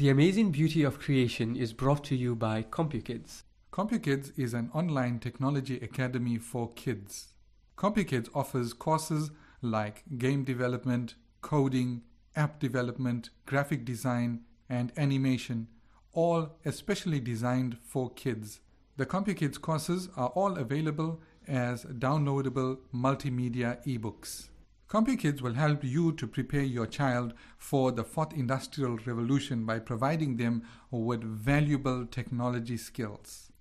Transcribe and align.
The 0.00 0.08
amazing 0.08 0.50
beauty 0.52 0.82
of 0.82 0.98
creation 0.98 1.56
is 1.56 1.74
brought 1.74 2.04
to 2.04 2.16
you 2.16 2.34
by 2.34 2.62
CompuKids. 2.62 3.42
CompuKids 3.70 4.32
is 4.38 4.54
an 4.54 4.70
online 4.72 5.18
technology 5.18 5.76
academy 5.76 6.38
for 6.38 6.72
kids. 6.72 7.34
CompuKids 7.76 8.30
offers 8.34 8.72
courses 8.72 9.30
like 9.60 10.04
game 10.16 10.42
development, 10.42 11.16
coding, 11.42 12.00
app 12.34 12.58
development, 12.60 13.28
graphic 13.44 13.84
design, 13.84 14.40
and 14.70 14.90
animation, 14.96 15.68
all 16.14 16.56
especially 16.64 17.20
designed 17.20 17.76
for 17.84 18.08
kids. 18.08 18.60
The 18.96 19.04
CompuKids 19.04 19.60
courses 19.60 20.08
are 20.16 20.28
all 20.28 20.56
available 20.56 21.20
as 21.46 21.84
downloadable 21.84 22.78
multimedia 22.94 23.84
ebooks. 23.86 24.48
CompuKids 24.90 25.40
will 25.40 25.54
help 25.54 25.82
you 25.84 26.10
to 26.14 26.26
prepare 26.26 26.64
your 26.64 26.86
child 26.86 27.32
for 27.58 27.92
the 27.92 28.02
fourth 28.02 28.32
industrial 28.32 28.96
revolution 29.06 29.64
by 29.64 29.78
providing 29.78 30.36
them 30.36 30.64
with 30.90 31.22
valuable 31.22 32.04
technology 32.06 32.76
skills. 32.76 33.52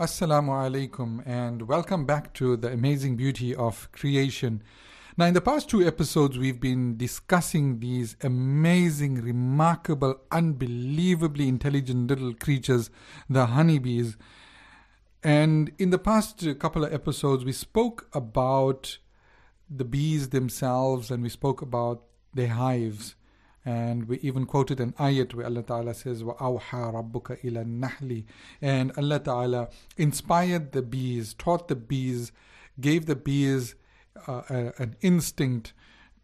Assalamu 0.00 0.48
alaikum 0.48 1.22
and 1.26 1.68
welcome 1.68 2.06
back 2.06 2.32
to 2.32 2.56
the 2.56 2.72
amazing 2.72 3.16
beauty 3.16 3.54
of 3.54 3.92
creation. 3.92 4.62
Now, 5.17 5.25
in 5.25 5.33
the 5.33 5.41
past 5.41 5.69
two 5.69 5.85
episodes, 5.85 6.37
we've 6.37 6.61
been 6.61 6.95
discussing 6.95 7.79
these 7.79 8.15
amazing, 8.23 9.15
remarkable, 9.15 10.15
unbelievably 10.31 11.47
intelligent 11.47 12.07
little 12.07 12.33
creatures, 12.33 12.89
the 13.29 13.47
honeybees. 13.47 14.15
And 15.21 15.73
in 15.77 15.89
the 15.89 15.97
past 15.97 16.47
couple 16.59 16.85
of 16.85 16.93
episodes, 16.93 17.43
we 17.43 17.51
spoke 17.51 18.07
about 18.13 18.97
the 19.69 19.83
bees 19.83 20.29
themselves 20.29 21.11
and 21.11 21.21
we 21.21 21.29
spoke 21.29 21.61
about 21.61 22.03
their 22.33 22.47
hives. 22.47 23.15
And 23.65 24.07
we 24.07 24.19
even 24.19 24.45
quoted 24.45 24.79
an 24.79 24.93
ayat 24.93 25.33
where 25.33 25.45
Allah 25.45 25.63
Ta'ala 25.63 25.93
says, 25.93 26.23
وَأَوْحَى 26.23 26.93
رَبُّكَ 26.93 27.43
إِلَى 27.43 27.65
النَّحْلِ 27.65 28.23
And 28.61 28.93
Allah 28.97 29.19
Ta'ala 29.19 29.69
inspired 29.97 30.71
the 30.71 30.81
bees, 30.81 31.33
taught 31.33 31.67
the 31.67 31.75
bees, 31.75 32.31
gave 32.79 33.05
the 33.05 33.17
bees 33.17 33.75
uh, 34.27 34.41
a, 34.49 34.73
an 34.77 34.95
instinct 35.01 35.73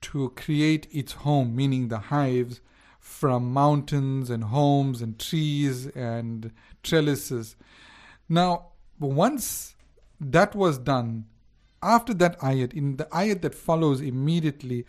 to 0.01 0.29
create 0.31 0.87
its 0.91 1.13
home, 1.13 1.55
meaning 1.55 1.87
the 1.87 1.97
hives, 1.97 2.61
from 2.99 3.53
mountains 3.53 4.29
and 4.29 4.45
homes 4.45 5.01
and 5.01 5.19
trees 5.19 5.85
and 5.87 6.51
trellises. 6.81 7.55
Now, 8.27 8.69
once 8.99 9.75
that 10.19 10.55
was 10.55 10.79
done, 10.79 11.25
after 11.83 12.13
that 12.15 12.39
ayat, 12.39 12.73
in 12.73 12.97
the 12.97 13.05
ayat 13.05 13.41
that 13.43 13.53
follows 13.53 14.01
immediately, 14.01 14.85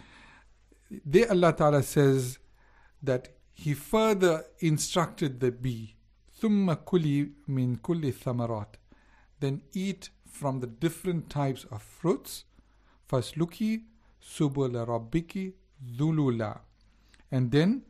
there 1.04 1.30
Allah 1.30 1.52
Ta'ala 1.52 1.82
says 1.82 2.38
that 3.02 3.36
He 3.52 3.74
further 3.74 4.44
instructed 4.60 5.40
the 5.40 5.52
bee, 5.52 5.96
ثُمَّ 6.40 6.74
كُلِي 6.84 7.32
مِن 7.48 7.78
كُلِّ 7.80 8.12
ثَمَرَاتٍ 8.14 8.74
Then 9.40 9.62
eat 9.74 10.10
from 10.26 10.60
the 10.60 10.66
different 10.66 11.28
types 11.28 11.64
of 11.70 11.82
fruits 11.82 12.44
Fasluki 13.10 13.82
subula 14.20 14.86
rabbiki 14.86 15.52
dhulula. 15.96 16.60
And 17.30 17.50
then 17.50 17.82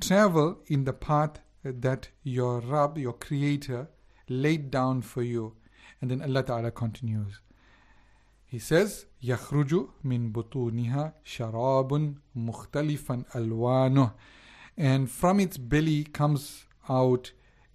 travel 0.00 0.58
in 0.66 0.84
the 0.84 0.92
path 0.92 1.40
that 1.62 2.08
your 2.22 2.60
Rabb, 2.60 2.98
your 2.98 3.14
Creator, 3.14 3.88
laid 4.28 4.70
down 4.70 5.02
for 5.02 5.22
you. 5.22 5.54
And 6.00 6.10
then 6.10 6.22
Allah 6.22 6.42
Ta'ala 6.42 6.70
continues. 6.70 7.40
He 8.46 8.58
says, 8.58 9.06
يخرج 9.22 9.88
من 10.04 10.32
بطونها 10.32 11.12
شراب 11.24 12.14
مختلفا 12.36 13.24
ألوانه 13.34 14.12
and 14.76 15.10
from 15.10 15.40
its 15.40 15.56
belly 15.56 16.04
comes 16.04 16.66
out 16.88 17.32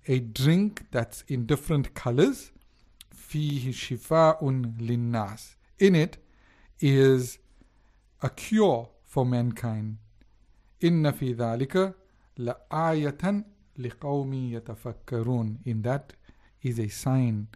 a 0.07 0.19
drink 0.19 0.85
that's 0.91 1.23
in 1.27 1.45
different 1.45 1.93
colors 1.93 2.51
فيه 3.11 3.71
شفاء 3.71 4.49
للناس 4.79 5.52
in 5.77 5.95
it 5.95 6.17
is 6.79 7.39
a 8.21 8.29
cure 8.29 8.89
for 9.03 9.25
mankind. 9.25 9.97
إن 10.81 11.11
في 11.11 11.33
ذلك 11.35 11.95
لآية 12.37 13.45
لقوم 13.77 14.33
يتفكرون. 14.33 15.59
In 15.65 15.81
that 15.81 16.13
is 16.61 16.79
a 16.79 16.87
sign 16.87 17.47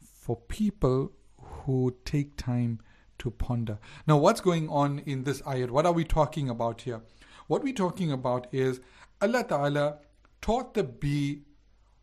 for 0.00 0.36
people 0.36 1.12
who 1.38 1.94
take 2.04 2.36
time 2.36 2.80
to 3.18 3.30
ponder. 3.30 3.78
Now, 4.06 4.18
what's 4.18 4.40
going 4.40 4.68
on 4.68 5.00
in 5.00 5.24
this 5.24 5.42
ayat? 5.42 5.70
What 5.70 5.86
are 5.86 5.92
we 5.92 6.04
talking 6.04 6.48
about 6.48 6.82
here? 6.82 7.02
What 7.46 7.62
we're 7.62 7.72
talking 7.72 8.10
about 8.10 8.46
is 8.52 8.80
Allah 9.20 9.44
Ta'ala 9.44 9.98
taught 10.40 10.74
the 10.74 10.82
bee 10.82 11.42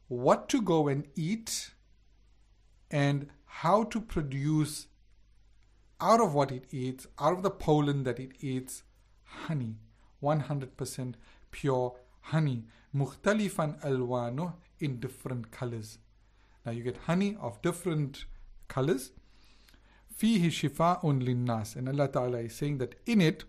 what 0.08 0.48
to 0.50 0.62
go 0.62 0.88
and 0.88 1.08
eat 1.16 1.72
and 2.90 3.28
how 3.46 3.84
to 3.84 4.00
produce 4.00 4.88
out 6.05 6.21
of 6.21 6.35
what 6.35 6.53
it 6.53 6.67
eats, 6.71 7.07
out 7.19 7.33
of 7.33 7.43
the 7.43 7.51
pollen 7.51 8.05
that 8.05 8.21
it 8.21 8.33
eats, 8.41 8.83
honey, 9.47 9.77
100% 10.23 11.15
pure 11.51 11.95
honey, 12.21 12.65
mukhtalifan 12.95 13.81
alwanu 13.83 14.53
in 14.81 15.01
different 15.01 15.51
colors. 15.51 15.99
Now 16.67 16.73
you 16.73 16.83
get 16.83 16.99
honey 17.07 17.37
of 17.41 17.61
different 17.63 18.27
colors. 18.69 19.13
Fihi 20.19 20.49
shifa'un 20.59 21.23
linnas. 21.23 21.75
And 21.75 21.89
Allah 21.89 22.09
Ta'ala 22.09 22.39
is 22.39 22.55
saying 22.55 22.79
that 22.79 22.95
in 23.07 23.21
it, 23.21 23.45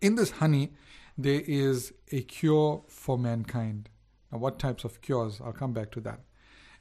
in 0.00 0.14
this 0.14 0.30
honey, 0.30 0.72
there 1.16 1.42
is 1.44 1.92
a 2.12 2.22
cure 2.22 2.84
for 2.88 3.18
mankind. 3.18 3.88
Now, 4.30 4.38
what 4.38 4.58
types 4.60 4.84
of 4.84 5.00
cures? 5.00 5.40
I'll 5.44 5.52
come 5.52 5.72
back 5.72 5.90
to 5.92 6.00
that. 6.02 6.20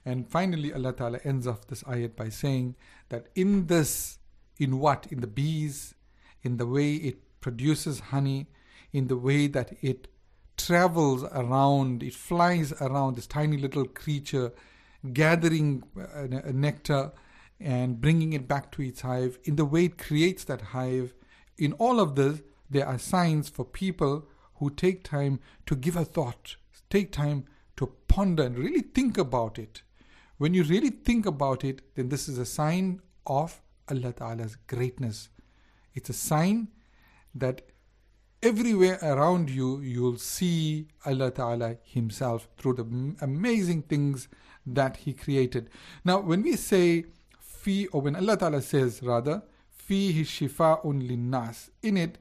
And 0.06 0.30
finally, 0.30 0.72
Allah 0.72 0.94
Ta'ala 0.94 1.20
ends 1.24 1.48
off 1.48 1.68
this 1.68 1.84
ayat 1.84 2.16
by 2.16 2.30
saying 2.30 2.76
that 3.10 3.28
in 3.36 3.68
this 3.68 4.20
in 4.60 4.80
what? 4.80 5.08
In 5.12 5.22
the 5.22 5.28
bees, 5.28 5.94
in 6.44 6.58
the 6.58 6.66
way 6.66 6.96
it 6.96 7.42
produces 7.42 8.00
honey, 8.00 8.48
in 8.92 9.08
the 9.08 9.18
way 9.18 9.48
that 9.48 9.74
it 9.82 10.08
travels 10.58 11.24
around, 11.24 12.04
it 12.04 12.14
flies 12.14 12.74
around 12.82 13.16
this 13.16 13.28
tiny 13.28 13.58
little 13.58 13.86
creature, 13.86 14.52
gathering 15.14 15.84
uh, 15.96 16.28
nectar 16.52 17.12
and 17.60 18.02
bringing 18.02 18.34
it 18.34 18.48
back 18.48 18.72
to 18.72 18.82
its 18.82 19.02
hive, 19.02 19.40
in 19.44 19.56
the 19.56 19.66
way 19.66 19.86
it 19.86 19.98
creates 19.98 20.44
that 20.44 20.62
hive. 20.62 21.14
In 21.58 21.74
all 21.74 22.00
of 22.00 22.16
this, 22.16 22.42
there 22.70 22.88
are 22.88 23.00
signs 23.00 23.50
for 23.50 23.66
people 23.66 24.28
who 24.56 24.70
take 24.70 25.04
time 25.04 25.40
to 25.66 25.76
give 25.76 25.96
a 25.96 26.06
thought, 26.06 26.56
take 26.90 27.12
time 27.12 27.46
to 27.78 27.94
ponder 28.08 28.44
and 28.44 28.58
really 28.58 28.82
think 28.82 29.18
about 29.18 29.58
it. 29.58 29.82
When 30.38 30.54
you 30.54 30.64
really 30.64 30.90
think 30.90 31.26
about 31.26 31.64
it, 31.64 31.82
then 31.96 32.10
this 32.10 32.28
is 32.28 32.38
a 32.38 32.46
sign 32.46 33.02
of 33.26 33.62
Allah 33.90 34.14
Ta'ala's 34.14 34.56
greatness. 34.68 35.30
It's 35.94 36.10
a 36.10 36.14
sign 36.14 36.70
that 37.34 37.62
everywhere 38.42 39.00
around 39.02 39.50
you, 39.50 39.80
you'll 39.82 40.18
see 40.18 40.88
Allah 41.06 41.32
Ta'ala 41.32 41.78
Himself 41.84 42.48
through 42.58 42.74
the 42.74 43.16
amazing 43.22 43.84
things 43.84 44.28
that 44.66 44.98
He 44.98 45.14
created. 45.14 45.70
Now, 46.04 46.20
when 46.20 46.44
we 46.44 46.56
say 46.56 47.06
fi, 47.40 47.88
or 47.88 48.02
when 48.02 48.16
Allah 48.16 48.38
Ta'ala 48.38 48.62
says 48.62 49.02
rather, 49.02 49.44
fihi 49.88 50.22
shifa'un 50.22 51.10
linnas, 51.10 51.70
in 51.82 51.98
it 51.98 52.18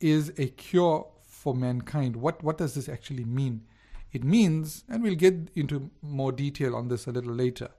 is 0.00 0.32
a 0.38 0.46
cure 0.46 1.06
for 1.22 1.54
mankind. 1.54 2.16
What, 2.16 2.42
what 2.42 2.58
does 2.58 2.74
this 2.74 2.88
actually 2.88 3.24
mean? 3.24 3.62
It 4.12 4.24
means, 4.24 4.84
and 4.88 5.02
we'll 5.02 5.14
get 5.14 5.50
into 5.54 5.90
more 6.02 6.32
detail 6.32 6.76
on 6.76 6.88
this 6.88 7.06
a 7.06 7.12
little 7.12 7.32
later, 7.32 7.70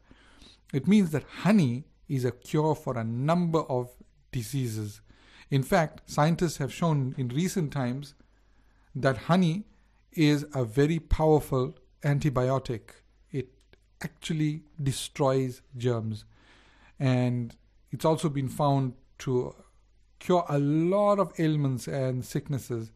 it 0.74 0.88
means 0.88 1.12
that 1.12 1.24
honey 1.42 1.84
is 2.16 2.26
a 2.26 2.32
cure 2.32 2.76
for 2.76 2.98
a 2.98 3.04
number 3.04 3.62
of 3.62 3.90
diseases. 4.32 5.02
In 5.50 5.64
fact, 5.64 6.02
scientists 6.10 6.58
have 6.58 6.74
shown 6.74 7.16
in 7.18 7.30
recent 7.30 7.72
times 7.72 8.14
that 8.96 9.18
honey 9.30 9.66
is 10.12 10.46
a 10.54 10.64
very 10.64 11.00
powerful 11.00 11.76
antibiotic. 12.04 12.82
It 13.32 13.50
actually 14.02 14.64
destroys 14.82 15.62
germs. 15.76 16.26
And 17.00 17.56
it's 17.92 18.06
also 18.06 18.30
been 18.30 18.50
found 18.50 18.94
to 19.20 19.56
cure 20.20 20.46
a 20.50 20.60
lot 20.60 21.20
of 21.20 21.34
ailments 21.40 21.88
and 21.88 22.24
sicknesses 22.24 22.92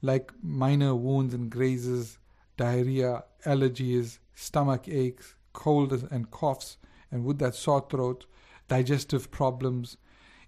like 0.00 0.32
minor 0.42 0.94
wounds 0.94 1.34
and 1.34 1.50
grazes, 1.50 2.18
diarrhea, 2.56 3.24
allergies, 3.46 4.18
stomach 4.34 4.88
aches, 4.88 5.34
colds 5.52 6.04
and 6.10 6.30
coughs, 6.30 6.76
and 7.10 7.24
with 7.24 7.38
that 7.38 7.54
sore 7.54 7.86
throat, 7.88 8.26
digestive 8.68 9.30
problems. 9.30 9.96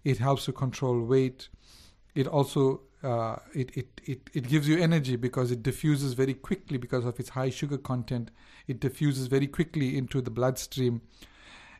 It 0.04 0.18
helps 0.18 0.44
to 0.46 0.52
control 0.52 1.02
weight. 1.02 1.48
It 2.14 2.26
also 2.26 2.82
uh, 3.02 3.36
it, 3.54 3.76
it, 3.76 4.00
it, 4.04 4.30
it 4.32 4.48
gives 4.48 4.66
you 4.66 4.78
energy 4.78 5.16
because 5.16 5.50
it 5.50 5.62
diffuses 5.62 6.14
very 6.14 6.34
quickly 6.34 6.78
because 6.78 7.04
of 7.04 7.20
its 7.20 7.30
high 7.30 7.50
sugar 7.50 7.78
content. 7.78 8.30
It 8.66 8.80
diffuses 8.80 9.26
very 9.26 9.46
quickly 9.46 9.96
into 9.96 10.20
the 10.20 10.30
bloodstream. 10.30 11.02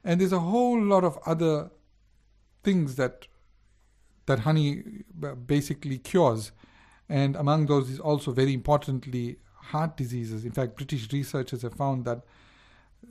And 0.05 0.21
there's 0.21 0.33
a 0.33 0.39
whole 0.39 0.81
lot 0.81 1.05
of 1.05 1.19
other 1.27 1.71
things 2.63 2.97
that 2.97 3.27
that 4.27 4.41
honey 4.41 4.83
basically 5.47 5.99
cures, 5.99 6.51
and 7.09 7.37
among 7.37 7.67
those 7.67 7.89
is 7.89 8.01
also 8.01 8.33
very 8.33 8.53
importantly 8.53 9.37
heart 9.55 9.97
diseases. 9.97 10.45
In 10.45 10.51
fact, 10.51 10.77
British 10.77 11.13
researchers 11.13 11.63
have 11.63 11.75
found 11.75 12.05
that 12.05 12.23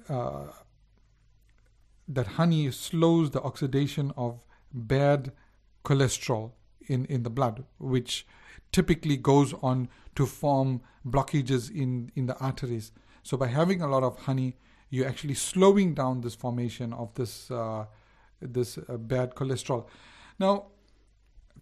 uh, 0.10 0.48
that 2.07 2.28
honey 2.28 2.69
slows 2.72 3.31
the 3.31 3.42
oxidation 3.42 4.12
of 4.16 4.46
bad 4.72 5.31
cholesterol 5.84 6.52
in, 6.88 7.06
in 7.06 7.24
the 7.24 7.30
blood, 7.30 7.66
which 7.78 8.25
typically 8.72 9.18
goes 9.18 9.54
on 9.62 9.90
to 10.16 10.25
form 10.25 10.81
blockages 11.07 11.74
in, 11.74 12.12
in 12.16 12.25
the 12.25 12.38
arteries. 12.38 12.92
So 13.24 13.38
by 13.38 13.48
having 13.48 13.81
a 13.81 13.88
lot 13.88 14.04
of 14.04 14.18
honey, 14.19 14.57
you're 14.90 15.07
actually 15.07 15.34
slowing 15.34 15.94
down 15.94 16.22
this 16.22 16.36
formation 16.36 16.94
of 16.94 17.13
this 17.16 17.50
uh, 17.50 17.86
this 18.42 18.78
uh, 18.78 18.98
bad 18.98 19.34
cholesterol. 19.34 19.88
Now, 20.38 20.68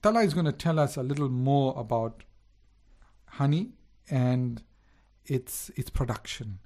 Talha 0.01 0.19
is 0.19 0.33
going 0.33 0.45
to 0.45 0.51
tell 0.51 0.79
us 0.79 0.97
a 0.97 1.03
little 1.03 1.29
more 1.29 1.73
about 1.77 2.23
honey 3.25 3.73
and 4.09 4.61
its 5.25 5.71
its 5.75 5.89
production 5.89 6.59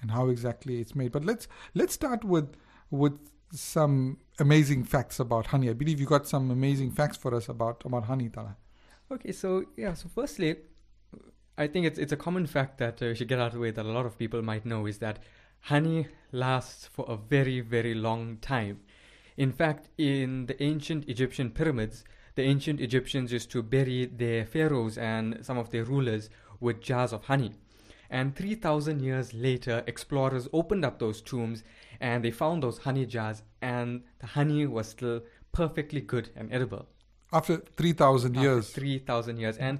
and 0.00 0.10
how 0.10 0.28
exactly 0.28 0.80
it's 0.80 0.94
made. 0.94 1.12
But 1.12 1.24
let's 1.24 1.48
let's 1.74 1.94
start 1.94 2.24
with 2.24 2.54
with 2.92 3.18
some 3.50 4.18
amazing 4.38 4.84
facts 4.84 5.18
about 5.18 5.46
honey. 5.46 5.70
I 5.70 5.72
believe 5.72 5.98
you 5.98 6.06
got 6.06 6.28
some 6.28 6.50
amazing 6.50 6.92
facts 6.92 7.16
for 7.16 7.34
us 7.34 7.48
about 7.48 7.82
about 7.84 8.04
honey, 8.04 8.28
Talha. 8.28 8.56
Okay, 9.10 9.32
so 9.32 9.64
yeah, 9.76 9.94
so 9.94 10.08
firstly, 10.14 10.56
I 11.58 11.66
think 11.66 11.86
it's 11.86 11.98
it's 11.98 12.12
a 12.12 12.16
common 12.16 12.46
fact 12.46 12.78
that 12.78 13.02
uh, 13.02 13.06
we 13.06 13.14
should 13.14 13.28
get 13.28 13.40
out 13.40 13.48
of 13.48 13.54
the 13.54 13.60
way 13.60 13.70
that 13.70 13.84
a 13.84 13.94
lot 13.98 14.06
of 14.06 14.18
people 14.18 14.42
might 14.42 14.64
know 14.64 14.86
is 14.86 14.98
that 14.98 15.18
honey 15.60 16.06
lasts 16.30 16.86
for 16.86 17.04
a 17.08 17.16
very 17.16 17.60
very 17.60 17.94
long 17.94 18.36
time. 18.36 18.80
In 19.36 19.52
fact, 19.52 19.88
in 19.96 20.46
the 20.46 20.62
ancient 20.62 21.08
Egyptian 21.08 21.50
pyramids, 21.50 22.04
the 22.34 22.42
ancient 22.42 22.80
Egyptians 22.80 23.32
used 23.32 23.50
to 23.52 23.62
bury 23.62 24.04
their 24.04 24.44
pharaohs 24.44 24.98
and 24.98 25.38
some 25.42 25.56
of 25.56 25.70
their 25.70 25.84
rulers 25.84 26.28
with 26.60 26.82
jars 26.82 27.12
of 27.12 27.24
honey. 27.24 27.52
And 28.12 28.36
3,000 28.36 29.00
years 29.00 29.32
later, 29.32 29.82
explorers 29.86 30.46
opened 30.52 30.84
up 30.84 30.98
those 30.98 31.22
tombs 31.22 31.64
and 32.02 32.22
they 32.24 32.32
found 32.32 32.62
those 32.62 32.78
honey 32.78 33.06
jars, 33.06 33.42
and 33.62 34.02
the 34.18 34.26
honey 34.26 34.66
was 34.66 34.88
still 34.88 35.22
perfectly 35.52 36.00
good 36.00 36.28
and 36.36 36.52
edible. 36.52 36.88
After 37.32 37.58
3,000 37.76 38.36
years. 38.36 38.70
3,000 38.70 39.38
years. 39.38 39.56
And 39.56 39.78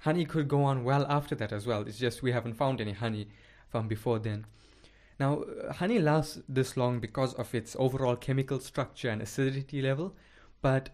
honey 0.00 0.24
could 0.24 0.48
go 0.48 0.64
on 0.64 0.82
well 0.82 1.06
after 1.08 1.34
that 1.36 1.52
as 1.52 1.66
well. 1.66 1.82
It's 1.82 1.98
just 1.98 2.22
we 2.22 2.32
haven't 2.32 2.54
found 2.54 2.80
any 2.80 2.92
honey 2.92 3.28
from 3.68 3.86
before 3.86 4.18
then. 4.18 4.46
Now, 5.20 5.44
honey 5.72 5.98
lasts 5.98 6.40
this 6.48 6.76
long 6.76 7.00
because 7.00 7.34
of 7.34 7.54
its 7.54 7.76
overall 7.78 8.16
chemical 8.16 8.58
structure 8.58 9.10
and 9.10 9.20
acidity 9.20 9.82
level, 9.82 10.16
but 10.62 10.90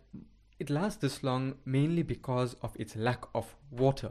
it 0.58 0.70
lasts 0.70 1.00
this 1.00 1.22
long 1.22 1.54
mainly 1.64 2.02
because 2.02 2.56
of 2.62 2.76
its 2.78 2.96
lack 2.96 3.24
of 3.34 3.54
water. 3.70 4.10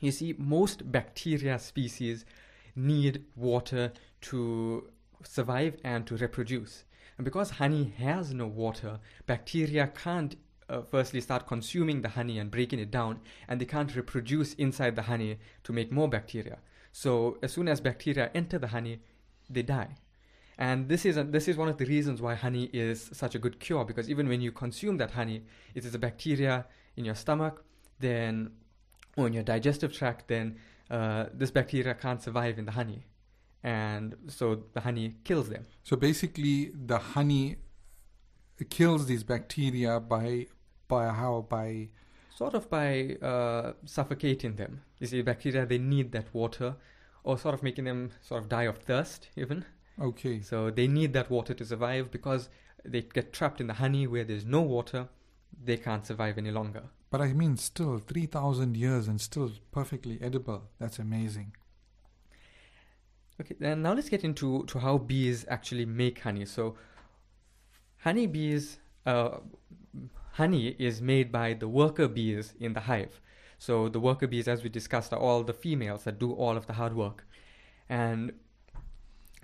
You 0.00 0.10
see, 0.10 0.34
most 0.38 0.90
bacteria 0.90 1.58
species 1.58 2.24
need 2.76 3.24
water 3.36 3.92
to 4.22 4.88
survive 5.22 5.76
and 5.84 6.06
to 6.06 6.16
reproduce. 6.16 6.84
And 7.16 7.24
because 7.24 7.50
honey 7.50 7.94
has 7.98 8.34
no 8.34 8.46
water, 8.46 8.98
bacteria 9.26 9.86
can't 9.86 10.36
uh, 10.68 10.82
firstly 10.90 11.20
start 11.20 11.46
consuming 11.46 12.02
the 12.02 12.08
honey 12.10 12.38
and 12.38 12.50
breaking 12.50 12.78
it 12.78 12.90
down, 12.90 13.20
and 13.48 13.60
they 13.60 13.64
can't 13.66 13.94
reproduce 13.94 14.54
inside 14.54 14.96
the 14.96 15.02
honey 15.02 15.38
to 15.62 15.72
make 15.72 15.92
more 15.92 16.08
bacteria. 16.08 16.58
So 16.92 17.38
as 17.42 17.52
soon 17.52 17.68
as 17.68 17.80
bacteria 17.80 18.30
enter 18.34 18.58
the 18.58 18.68
honey, 18.68 19.00
they 19.48 19.62
die. 19.62 19.96
And 20.56 20.88
this 20.88 21.04
is 21.04 21.16
a, 21.16 21.24
this 21.24 21.48
is 21.48 21.56
one 21.56 21.68
of 21.68 21.78
the 21.78 21.84
reasons 21.84 22.22
why 22.22 22.34
honey 22.36 22.70
is 22.72 23.10
such 23.12 23.34
a 23.34 23.38
good 23.38 23.58
cure 23.58 23.84
because 23.84 24.08
even 24.08 24.28
when 24.28 24.40
you 24.40 24.52
consume 24.52 24.98
that 24.98 25.10
honey, 25.10 25.42
if 25.74 25.84
it 25.84 25.88
is 25.88 25.94
a 25.94 25.98
bacteria 25.98 26.66
in 26.96 27.04
your 27.04 27.16
stomach, 27.16 27.64
then 27.98 28.52
or 29.16 29.26
in 29.26 29.32
your 29.32 29.42
digestive 29.42 29.92
tract, 29.92 30.28
then 30.28 30.56
uh, 30.90 31.26
this 31.32 31.50
bacteria 31.50 31.94
can't 31.94 32.22
survive 32.22 32.58
in 32.58 32.64
the 32.64 32.72
honey, 32.72 33.04
and 33.64 34.14
so 34.28 34.62
the 34.74 34.80
honey 34.80 35.14
kills 35.24 35.48
them. 35.48 35.64
So 35.82 35.96
basically, 35.96 36.70
the 36.74 36.98
honey 36.98 37.56
kills 38.68 39.06
these 39.06 39.24
bacteria 39.24 39.98
by 39.98 40.46
by 40.86 41.08
how 41.08 41.46
by 41.48 41.88
sort 42.36 42.54
of 42.54 42.68
by 42.68 43.16
uh, 43.22 43.72
suffocating 43.86 44.56
them. 44.56 44.82
You 45.00 45.06
see, 45.06 45.22
bacteria 45.22 45.64
they 45.64 45.78
need 45.78 46.12
that 46.12 46.32
water, 46.34 46.76
or 47.24 47.38
sort 47.38 47.54
of 47.54 47.62
making 47.62 47.84
them 47.84 48.10
sort 48.20 48.42
of 48.42 48.50
die 48.50 48.64
of 48.64 48.78
thirst, 48.78 49.28
even. 49.34 49.64
Okay. 50.00 50.42
So 50.42 50.70
they 50.70 50.86
need 50.86 51.14
that 51.14 51.30
water 51.30 51.54
to 51.54 51.64
survive 51.64 52.10
because 52.10 52.50
they 52.84 53.00
get 53.00 53.32
trapped 53.32 53.62
in 53.62 53.66
the 53.66 53.74
honey 53.74 54.06
where 54.06 54.24
there's 54.24 54.44
no 54.44 54.60
water. 54.60 55.08
They 55.64 55.78
can't 55.78 56.04
survive 56.04 56.36
any 56.36 56.50
longer. 56.50 56.82
But 57.10 57.22
I 57.22 57.32
mean, 57.32 57.56
still 57.56 57.98
3,000 57.98 58.76
years 58.76 59.06
and 59.06 59.20
still 59.20 59.52
perfectly 59.70 60.18
edible. 60.20 60.64
That's 60.80 60.98
amazing. 60.98 61.52
Okay, 63.40 63.56
then 63.58 63.82
now 63.82 63.92
let's 63.92 64.08
get 64.08 64.22
into 64.24 64.64
to 64.66 64.78
how 64.78 64.98
bees 64.98 65.44
actually 65.48 65.84
make 65.84 66.20
honey. 66.20 66.44
So, 66.44 66.76
honey 67.98 68.26
bees, 68.26 68.78
uh, 69.06 69.38
honey 70.32 70.76
is 70.78 71.02
made 71.02 71.32
by 71.32 71.54
the 71.54 71.68
worker 71.68 72.06
bees 72.06 72.54
in 72.60 72.74
the 72.74 72.80
hive. 72.80 73.20
So 73.58 73.88
the 73.88 74.00
worker 74.00 74.26
bees, 74.26 74.46
as 74.46 74.62
we 74.62 74.68
discussed, 74.68 75.12
are 75.12 75.18
all 75.18 75.42
the 75.42 75.52
females 75.52 76.04
that 76.04 76.18
do 76.18 76.32
all 76.32 76.56
of 76.56 76.66
the 76.66 76.74
hard 76.74 76.94
work, 76.94 77.26
and 77.88 78.32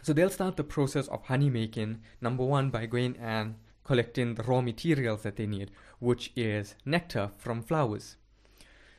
so 0.02 0.12
they'll 0.12 0.30
start 0.30 0.56
the 0.56 0.64
process 0.64 1.08
of 1.08 1.24
honey 1.24 1.50
making. 1.50 2.00
Number 2.20 2.44
one 2.44 2.70
by 2.70 2.86
going 2.86 3.16
and 3.18 3.56
collecting 3.84 4.34
the 4.34 4.42
raw 4.42 4.60
materials 4.60 5.22
that 5.22 5.36
they 5.36 5.46
need, 5.46 5.70
which 5.98 6.32
is 6.36 6.74
nectar 6.84 7.30
from 7.38 7.62
flowers. 7.62 8.16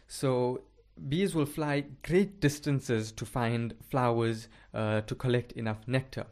So 0.08 0.62
bees 1.10 1.34
will 1.34 1.46
fly 1.46 1.86
great 2.04 2.40
distances 2.40 3.12
to 3.12 3.26
find 3.26 3.74
flowers 3.90 4.48
uh, 4.74 5.02
to 5.02 5.16
collect 5.16 5.52
enough 5.54 5.88
nectar. 5.88 6.26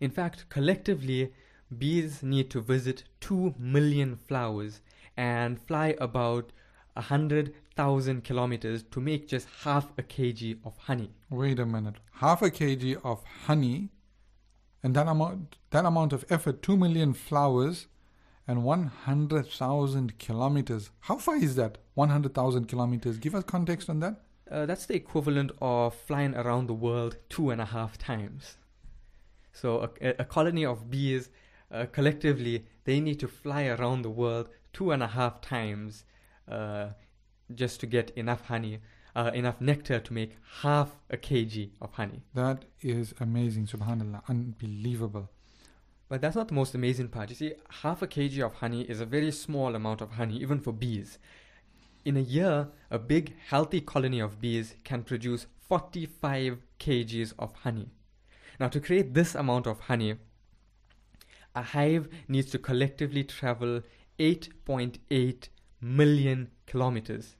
In 0.00 0.10
fact, 0.10 0.48
collectively, 0.48 1.32
bees 1.76 2.22
need 2.22 2.50
to 2.50 2.60
visit 2.60 3.04
2 3.20 3.54
million 3.58 4.16
flowers 4.16 4.80
and 5.16 5.60
fly 5.60 5.94
about 6.00 6.52
100,000 6.94 8.24
kilometers 8.24 8.82
to 8.82 9.00
make 9.00 9.28
just 9.28 9.48
half 9.62 9.92
a 9.96 10.02
kg 10.02 10.58
of 10.64 10.76
honey. 10.76 11.10
Wait 11.30 11.58
a 11.58 11.66
minute. 11.66 11.96
Half 12.14 12.42
a 12.42 12.50
kg 12.50 13.00
of 13.04 13.24
honey 13.46 13.90
and 14.82 14.94
that 14.94 15.06
amount 15.06 15.56
that 15.70 15.84
amount 15.84 16.12
of 16.12 16.24
effort 16.28 16.62
2 16.62 16.76
million 16.76 17.12
flowers 17.12 17.86
and 18.52 18.64
100,000 18.64 20.18
kilometers. 20.18 20.90
How 21.00 21.16
far 21.16 21.36
is 21.36 21.56
that? 21.56 21.78
100,000 21.94 22.66
kilometers. 22.66 23.16
Give 23.18 23.34
us 23.34 23.44
context 23.44 23.88
on 23.88 24.00
that. 24.00 24.20
Uh, 24.50 24.66
that's 24.66 24.84
the 24.84 24.94
equivalent 24.94 25.52
of 25.62 25.94
flying 25.94 26.34
around 26.34 26.66
the 26.66 26.74
world 26.74 27.16
two 27.30 27.48
and 27.48 27.62
a 27.62 27.64
half 27.64 27.96
times. 27.96 28.58
So 29.54 29.90
a, 30.02 30.14
a 30.18 30.24
colony 30.26 30.66
of 30.66 30.90
bees, 30.90 31.30
uh, 31.70 31.86
collectively, 31.92 32.66
they 32.84 33.00
need 33.00 33.18
to 33.20 33.28
fly 33.28 33.64
around 33.68 34.02
the 34.02 34.10
world 34.10 34.50
two 34.74 34.90
and 34.90 35.02
a 35.02 35.08
half 35.08 35.40
times 35.40 36.04
uh, 36.46 36.88
just 37.54 37.80
to 37.80 37.86
get 37.86 38.10
enough 38.10 38.44
honey, 38.48 38.80
uh, 39.16 39.30
enough 39.32 39.62
nectar 39.62 39.98
to 39.98 40.12
make 40.12 40.36
half 40.60 40.90
a 41.08 41.16
kg 41.16 41.70
of 41.80 41.94
honey. 41.94 42.22
That 42.34 42.66
is 42.82 43.14
amazing, 43.18 43.66
subhanallah, 43.68 44.28
unbelievable. 44.28 45.30
But 46.12 46.20
that's 46.20 46.36
not 46.36 46.48
the 46.48 46.54
most 46.54 46.74
amazing 46.74 47.08
part. 47.08 47.30
You 47.30 47.36
see, 47.36 47.54
half 47.70 48.02
a 48.02 48.06
kg 48.06 48.44
of 48.44 48.52
honey 48.56 48.82
is 48.82 49.00
a 49.00 49.06
very 49.06 49.32
small 49.32 49.74
amount 49.74 50.02
of 50.02 50.10
honey, 50.10 50.36
even 50.36 50.60
for 50.60 50.70
bees. 50.70 51.18
In 52.04 52.18
a 52.18 52.20
year, 52.20 52.68
a 52.90 52.98
big, 52.98 53.34
healthy 53.48 53.80
colony 53.80 54.20
of 54.20 54.38
bees 54.38 54.74
can 54.84 55.04
produce 55.04 55.46
45 55.70 56.58
kgs 56.78 57.32
of 57.38 57.54
honey. 57.54 57.88
Now, 58.60 58.68
to 58.68 58.78
create 58.78 59.14
this 59.14 59.34
amount 59.34 59.66
of 59.66 59.80
honey, 59.80 60.16
a 61.54 61.62
hive 61.62 62.10
needs 62.28 62.50
to 62.50 62.58
collectively 62.58 63.24
travel 63.24 63.80
8.8 64.18 65.48
million 65.80 66.50
kilometers. 66.66 67.36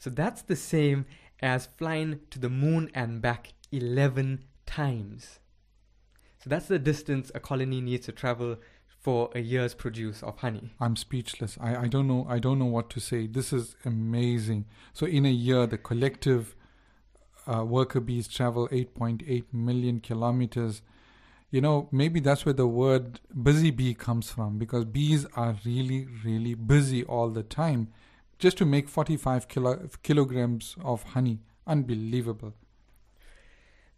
So 0.00 0.10
that's 0.10 0.42
the 0.42 0.56
same 0.56 1.06
as 1.38 1.68
flying 1.78 2.18
to 2.30 2.40
the 2.40 2.50
moon 2.50 2.90
and 2.92 3.22
back 3.22 3.52
11 3.70 4.46
times. 4.66 5.38
So 6.42 6.48
that's 6.48 6.66
the 6.66 6.78
distance 6.78 7.30
a 7.34 7.40
colony 7.40 7.80
needs 7.80 8.06
to 8.06 8.12
travel 8.12 8.56
for 9.00 9.30
a 9.34 9.40
year's 9.40 9.74
produce 9.74 10.22
of 10.22 10.38
honey. 10.38 10.70
I'm 10.80 10.96
speechless. 10.96 11.56
I, 11.60 11.84
I 11.84 11.88
don't 11.88 12.06
know 12.06 12.26
I 12.28 12.38
don't 12.38 12.58
know 12.58 12.66
what 12.66 12.90
to 12.90 13.00
say. 13.00 13.26
This 13.26 13.52
is 13.52 13.76
amazing. 13.84 14.66
So 14.92 15.06
in 15.06 15.26
a 15.26 15.30
year 15.30 15.66
the 15.66 15.78
collective 15.78 16.56
uh, 17.46 17.64
worker 17.64 18.00
bees 18.00 18.28
travel 18.28 18.68
8.8 18.68 19.44
million 19.52 20.00
kilometers. 20.00 20.82
You 21.50 21.60
know, 21.60 21.88
maybe 21.90 22.20
that's 22.20 22.46
where 22.46 22.52
the 22.52 22.66
word 22.66 23.20
busy 23.42 23.70
bee 23.70 23.94
comes 23.94 24.30
from 24.30 24.58
because 24.58 24.84
bees 24.84 25.26
are 25.34 25.56
really, 25.64 26.06
really 26.24 26.54
busy 26.54 27.02
all 27.04 27.28
the 27.30 27.42
time 27.42 27.88
just 28.38 28.56
to 28.58 28.64
make 28.64 28.88
45 28.88 29.48
kilo, 29.48 29.88
kilograms 30.02 30.76
of 30.82 31.02
honey. 31.02 31.40
Unbelievable. 31.66 32.54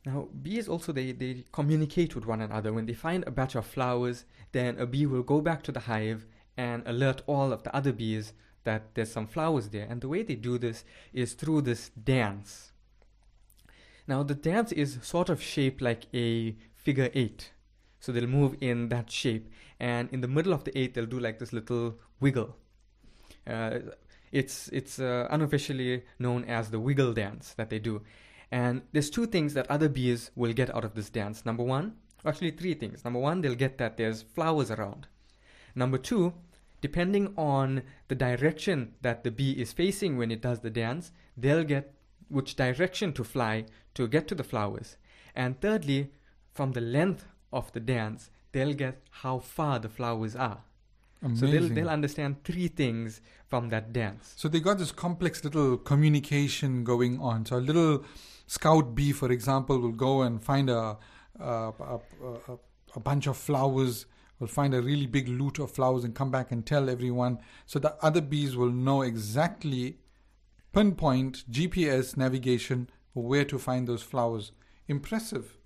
Now, 0.05 0.29
bees 0.43 0.69
also 0.69 0.93
they, 0.93 1.13
they 1.13 1.45
communicate 1.53 2.15
with 2.15 2.27
one 2.27 2.41
another. 2.41 2.73
When 2.73 2.87
they 2.87 2.95
find 2.95 3.25
a 3.27 3.31
batch 3.31 3.55
of 3.55 3.67
flowers, 3.67 4.25
then 4.51 4.79
a 4.79 4.87
bee 4.87 5.07
will 5.07 5.23
go 5.23 5.41
back 5.41 5.63
to 5.65 5.73
the 5.73 5.81
hive 5.81 6.27
and 6.57 6.83
alert 6.87 7.23
all 7.27 7.53
of 7.53 7.63
the 7.63 7.75
other 7.75 7.93
bees 7.93 8.33
that 8.65 8.95
there's 8.95 9.13
some 9.13 9.27
flowers 9.27 9.69
there. 9.69 9.87
And 9.89 10.01
the 10.01 10.09
way 10.09 10.23
they 10.23 10.35
do 10.35 10.59
this 10.59 10.85
is 11.13 11.35
through 11.35 11.63
this 11.63 11.91
dance. 11.91 12.73
Now, 14.09 14.23
the 14.25 14.35
dance 14.35 14.73
is 14.73 14.99
sort 15.03 15.29
of 15.29 15.41
shaped 15.41 15.81
like 15.81 16.07
a 16.13 16.57
figure 16.75 17.11
eight. 17.15 17.53
So 18.01 18.11
they'll 18.11 18.27
move 18.27 18.57
in 18.61 18.89
that 18.89 19.11
shape. 19.11 19.49
And 19.79 20.09
in 20.11 20.21
the 20.21 20.29
middle 20.29 20.53
of 20.53 20.65
the 20.65 20.77
eight, 20.77 20.95
they'll 20.95 21.07
do 21.07 21.21
like 21.21 21.39
this 21.39 21.53
little 21.53 21.99
wiggle. 22.21 22.57
Uh, 23.47 23.79
it's 24.33 24.69
it's 24.69 24.99
uh, 24.99 25.29
unofficially 25.31 26.03
known 26.19 26.45
as 26.45 26.71
the 26.71 26.81
wiggle 26.81 27.13
dance 27.13 27.55
that 27.55 27.71
they 27.71 27.79
do. 27.79 28.03
And 28.53 28.83
there's 28.93 29.09
two 29.09 29.27
things 29.27 29.55
that 29.55 29.69
other 29.71 29.89
bees 29.89 30.31
will 30.37 30.53
get 30.53 30.73
out 30.77 30.85
of 30.85 30.95
this 30.95 31.09
dance. 31.09 31.47
Number 31.47 31.65
one, 31.65 31.95
actually 32.23 32.51
three 32.51 32.75
things. 32.75 33.03
Number 33.03 33.19
one, 33.19 33.41
they'll 33.41 33.55
get 33.55 33.79
that 33.79 33.97
there's 33.97 34.21
flowers 34.21 34.71
around. 34.71 35.07
Number 35.75 35.97
two, 35.97 36.35
depending 36.83 37.33
on 37.39 37.83
the 38.09 38.15
direction 38.15 38.93
that 39.01 39.25
the 39.25 39.31
bee 39.31 39.53
is 39.53 39.73
facing 39.73 40.19
when 40.19 40.31
it 40.31 40.43
does 40.43 40.61
the 40.61 40.69
dance, 40.69 41.13
they'll 41.35 41.65
get 41.65 41.95
which 42.29 42.55
direction 42.55 43.15
to 43.15 43.25
fly 43.25 43.65
to 43.95 44.07
get 44.07 44.29
to 44.29 44.35
the 44.35 44.45
flowers. 44.45 44.99
And 45.35 45.59
thirdly, 45.59 46.11
from 46.53 46.73
the 46.73 46.83
length 46.83 47.25
of 47.55 47.73
the 47.73 47.81
dance, 47.81 48.29
they'll 48.53 48.75
get 48.75 49.01
how 49.23 49.39
far 49.39 49.79
the 49.79 49.89
flowers 49.89 50.37
are. 50.37 50.61
Amazing. 51.23 51.37
So 51.37 51.53
they'll, 51.53 51.69
they'll 51.75 51.89
understand 51.89 52.45
three 52.45 52.69
things 52.69 53.23
from 53.49 53.71
that 53.71 53.95
dance. 53.95 54.35
So 54.37 54.49
they 54.49 54.61
got 54.61 54.77
this 54.77 54.93
complex 54.93 55.43
little 55.43 55.79
communication 55.79 56.85
going 56.85 57.19
on. 57.19 57.47
So 57.47 57.57
a 57.57 57.59
little 57.59 58.05
scout 58.47 58.95
bee, 58.95 59.13
for 59.13 59.31
example, 59.31 59.79
will 59.79 59.93
go 59.93 60.23
and 60.23 60.43
find 60.43 60.69
a 60.71 60.99
a, 61.39 61.73
a, 61.81 62.01
a, 62.95 63.01
bunch 63.01 63.27
of 63.27 63.37
flowers. 63.37 64.07
Will 64.39 64.49
find 64.49 64.75
a 64.75 64.83
really 64.83 65.07
big 65.07 65.29
loot 65.29 65.61
of 65.61 65.71
flowers 65.71 66.03
and 66.03 66.15
come 66.15 66.31
back 66.31 66.51
and 66.51 66.67
tell 66.67 66.91
everyone. 66.91 67.39
So 67.65 67.79
the 67.79 67.95
other 68.05 68.21
bees 68.21 68.57
will 68.57 68.73
know 68.73 69.03
exactly 69.03 69.99
pinpoint 70.73 71.49
GPS 71.51 72.17
navigation 72.17 72.91
where 73.13 73.45
to 73.45 73.59
find 73.59 73.87
those 73.87 74.03
flowers. 74.03 74.53
Impressive. 74.89 75.59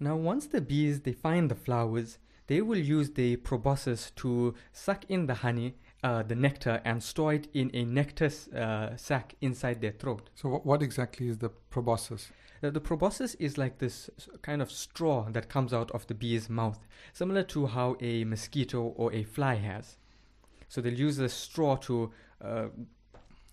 Now, 0.00 0.16
once 0.16 0.46
the 0.46 0.60
bees 0.60 1.02
they 1.02 1.12
find 1.12 1.48
the 1.50 1.54
flowers, 1.54 2.18
they 2.48 2.60
will 2.60 2.78
use 2.78 3.10
the 3.10 3.36
proboscis 3.36 4.10
to 4.16 4.54
suck 4.72 5.04
in 5.08 5.26
the 5.26 5.34
honey, 5.34 5.76
uh, 6.04 6.22
the 6.22 6.34
nectar, 6.34 6.82
and 6.84 7.02
store 7.02 7.32
it 7.32 7.48
in 7.54 7.70
a 7.72 7.82
nectar 7.82 8.30
uh, 8.54 8.94
sac 8.94 9.34
inside 9.40 9.80
their 9.80 9.92
throat. 9.92 10.28
So 10.34 10.50
what, 10.50 10.66
what 10.66 10.82
exactly 10.82 11.28
is 11.28 11.38
the 11.38 11.48
proboscis? 11.48 12.30
Uh, 12.62 12.68
the 12.68 12.80
proboscis 12.80 13.34
is 13.36 13.56
like 13.56 13.78
this 13.78 14.10
kind 14.42 14.60
of 14.60 14.70
straw 14.70 15.26
that 15.30 15.48
comes 15.48 15.72
out 15.72 15.90
of 15.92 16.06
the 16.06 16.14
bee's 16.14 16.50
mouth, 16.50 16.78
similar 17.14 17.42
to 17.44 17.66
how 17.66 17.96
a 18.00 18.24
mosquito 18.24 18.92
or 18.96 19.12
a 19.14 19.24
fly 19.24 19.54
has. 19.54 19.96
So 20.68 20.82
they'll 20.82 20.92
use 20.92 21.16
the 21.16 21.28
straw 21.30 21.76
to 21.76 22.12
uh, 22.42 22.66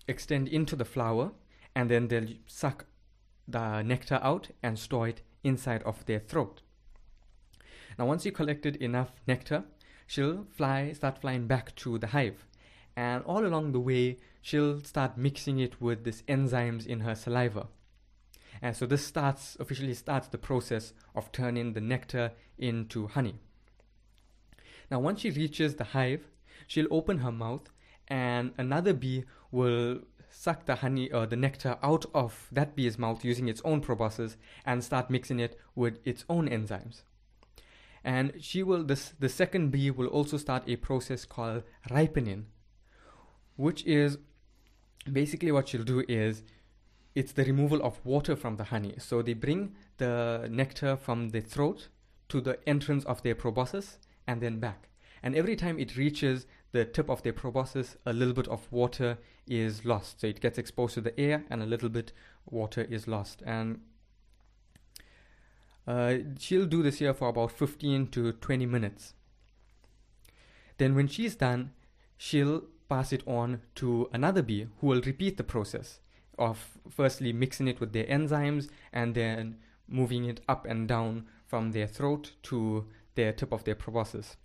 extend 0.06 0.48
into 0.48 0.76
the 0.76 0.84
flower, 0.84 1.32
and 1.74 1.90
then 1.90 2.08
they'll 2.08 2.34
suck 2.46 2.84
the 3.48 3.80
nectar 3.82 4.20
out 4.22 4.50
and 4.62 4.78
store 4.78 5.08
it 5.08 5.22
inside 5.42 5.82
of 5.84 6.04
their 6.04 6.20
throat. 6.20 6.60
Now, 7.98 8.06
once 8.06 8.26
you 8.26 8.32
collected 8.32 8.76
enough 8.76 9.12
nectar, 9.26 9.64
she'll 10.12 10.44
fly, 10.50 10.92
start 10.92 11.18
flying 11.18 11.46
back 11.46 11.74
to 11.74 11.96
the 11.96 12.08
hive, 12.08 12.44
and 12.94 13.24
all 13.24 13.46
along 13.46 13.72
the 13.72 13.80
way, 13.80 14.18
she'll 14.42 14.78
start 14.82 15.16
mixing 15.16 15.58
it 15.58 15.80
with 15.80 16.04
these 16.04 16.20
enzymes 16.28 16.86
in 16.86 17.00
her 17.00 17.14
saliva. 17.14 17.68
And 18.60 18.76
so 18.76 18.84
this 18.84 19.06
starts 19.06 19.56
officially 19.58 19.94
starts 19.94 20.28
the 20.28 20.36
process 20.36 20.92
of 21.14 21.32
turning 21.32 21.72
the 21.72 21.80
nectar 21.80 22.32
into 22.58 23.06
honey. 23.06 23.36
Now, 24.90 25.00
once 25.00 25.20
she 25.20 25.30
reaches 25.30 25.76
the 25.76 25.84
hive, 25.84 26.28
she'll 26.66 26.88
open 26.90 27.18
her 27.18 27.32
mouth, 27.32 27.70
and 28.06 28.52
another 28.58 28.92
bee 28.92 29.24
will 29.50 30.00
suck 30.28 30.66
the 30.66 30.76
honey 30.76 31.10
or 31.10 31.24
the 31.24 31.36
nectar 31.36 31.78
out 31.82 32.04
of 32.12 32.48
that 32.52 32.76
bee's 32.76 32.98
mouth 32.98 33.24
using 33.24 33.48
its 33.48 33.62
own 33.64 33.80
proboscis 33.80 34.36
and 34.66 34.84
start 34.84 35.08
mixing 35.08 35.40
it 35.40 35.58
with 35.74 36.06
its 36.06 36.26
own 36.28 36.50
enzymes. 36.50 37.00
And 38.04 38.32
she 38.40 38.62
will 38.62 38.84
this 38.84 39.14
the 39.18 39.28
second 39.28 39.70
bee 39.70 39.90
will 39.90 40.08
also 40.08 40.36
start 40.36 40.64
a 40.66 40.76
process 40.76 41.24
called 41.24 41.62
ripening, 41.90 42.46
which 43.56 43.84
is 43.84 44.18
basically 45.10 45.52
what 45.52 45.68
she'll 45.68 45.84
do 45.84 46.04
is 46.08 46.42
it's 47.14 47.32
the 47.32 47.44
removal 47.44 47.82
of 47.82 48.00
water 48.04 48.36
from 48.36 48.56
the 48.56 48.64
honey. 48.64 48.94
So 48.98 49.22
they 49.22 49.34
bring 49.34 49.74
the 49.98 50.48
nectar 50.50 50.96
from 50.96 51.30
the 51.30 51.40
throat 51.40 51.88
to 52.30 52.40
the 52.40 52.58
entrance 52.68 53.04
of 53.04 53.22
their 53.22 53.34
proboscis 53.34 53.98
and 54.26 54.40
then 54.40 54.58
back. 54.58 54.88
And 55.22 55.36
every 55.36 55.54
time 55.54 55.78
it 55.78 55.96
reaches 55.96 56.46
the 56.72 56.84
tip 56.84 57.08
of 57.10 57.22
their 57.22 57.32
proboscis, 57.32 57.96
a 58.06 58.12
little 58.12 58.34
bit 58.34 58.48
of 58.48 58.66
water 58.72 59.18
is 59.46 59.84
lost. 59.84 60.20
So 60.20 60.26
it 60.26 60.40
gets 60.40 60.58
exposed 60.58 60.94
to 60.94 61.00
the 61.00 61.18
air 61.20 61.44
and 61.50 61.62
a 61.62 61.66
little 61.66 61.88
bit 61.88 62.12
water 62.46 62.82
is 62.82 63.06
lost. 63.06 63.42
And 63.46 63.80
uh, 65.86 66.14
she'll 66.38 66.66
do 66.66 66.82
this 66.82 66.98
here 66.98 67.14
for 67.14 67.28
about 67.28 67.52
15 67.52 68.08
to 68.08 68.32
20 68.32 68.66
minutes. 68.66 69.14
Then, 70.78 70.94
when 70.94 71.08
she's 71.08 71.34
done, 71.34 71.72
she'll 72.16 72.62
pass 72.88 73.12
it 73.12 73.22
on 73.26 73.62
to 73.76 74.08
another 74.12 74.42
bee 74.42 74.68
who 74.80 74.86
will 74.86 75.00
repeat 75.02 75.36
the 75.36 75.44
process 75.44 76.00
of 76.38 76.78
firstly 76.90 77.32
mixing 77.32 77.68
it 77.68 77.80
with 77.80 77.92
their 77.92 78.04
enzymes 78.04 78.68
and 78.92 79.14
then 79.14 79.56
moving 79.88 80.24
it 80.24 80.40
up 80.48 80.66
and 80.66 80.88
down 80.88 81.26
from 81.46 81.72
their 81.72 81.86
throat 81.86 82.32
to 82.42 82.86
their 83.14 83.32
tip 83.32 83.52
of 83.52 83.64
their 83.64 83.74
proboscis. 83.74 84.36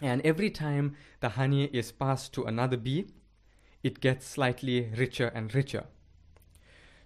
And 0.00 0.24
every 0.24 0.50
time 0.50 0.96
the 1.20 1.30
honey 1.30 1.64
is 1.66 1.90
passed 1.90 2.32
to 2.34 2.44
another 2.44 2.76
bee, 2.76 3.06
it 3.82 4.00
gets 4.00 4.26
slightly 4.26 4.90
richer 4.96 5.28
and 5.28 5.54
richer. 5.54 5.86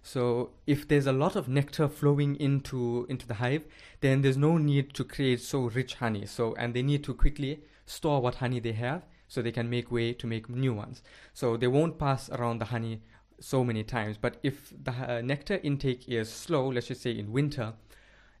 So 0.05 0.51
if 0.67 0.87
there's 0.87 1.07
a 1.07 1.13
lot 1.13 1.37
of 1.37 1.47
nectar 1.47 1.87
flowing 1.87 2.35
into 2.35 3.05
into 3.09 3.25
the 3.25 3.35
hive, 3.35 3.63
then 4.01 4.21
there's 4.21 4.37
no 4.37 4.57
need 4.57 4.93
to 4.95 5.05
create 5.05 5.39
so 5.41 5.61
rich 5.69 5.95
honey. 5.95 6.25
So 6.25 6.53
and 6.55 6.73
they 6.73 6.83
need 6.83 7.03
to 7.05 7.13
quickly 7.13 7.61
store 7.85 8.21
what 8.21 8.35
honey 8.35 8.59
they 8.59 8.73
have 8.73 9.05
so 9.29 9.41
they 9.41 9.51
can 9.51 9.69
make 9.69 9.91
way 9.91 10.13
to 10.13 10.27
make 10.27 10.49
new 10.49 10.73
ones. 10.73 11.01
So 11.33 11.55
they 11.55 11.67
won't 11.67 11.97
pass 11.97 12.29
around 12.29 12.59
the 12.59 12.65
honey 12.65 13.01
so 13.39 13.63
many 13.63 13.83
times. 13.83 14.17
But 14.17 14.37
if 14.43 14.73
the 14.83 14.91
uh, 14.91 15.21
nectar 15.21 15.59
intake 15.63 16.07
is 16.09 16.31
slow, 16.31 16.67
let's 16.67 16.87
just 16.87 17.01
say 17.01 17.17
in 17.17 17.31
winter, 17.31 17.73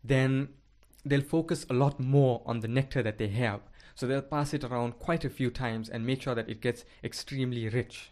then 0.03 0.49
they'll 1.05 1.21
focus 1.21 1.65
a 1.69 1.73
lot 1.73 1.99
more 1.99 2.41
on 2.45 2.59
the 2.59 2.67
nectar 2.67 3.01
that 3.03 3.17
they 3.17 3.29
have. 3.29 3.61
So 3.95 4.05
they'll 4.05 4.21
pass 4.21 4.53
it 4.53 4.65
around 4.65 4.99
quite 4.99 5.23
a 5.23 5.29
few 5.29 5.49
times 5.49 5.89
and 5.89 6.05
make 6.05 6.21
sure 6.21 6.35
that 6.35 6.49
it 6.49 6.61
gets 6.61 6.83
extremely 7.03 7.69
rich. 7.69 8.11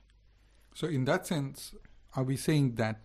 So 0.74 0.88
in 0.88 1.06
that 1.06 1.28
sense, 1.28 1.76
are 2.16 2.24
we 2.24 2.38
saying 2.38 2.76
that 2.76 3.02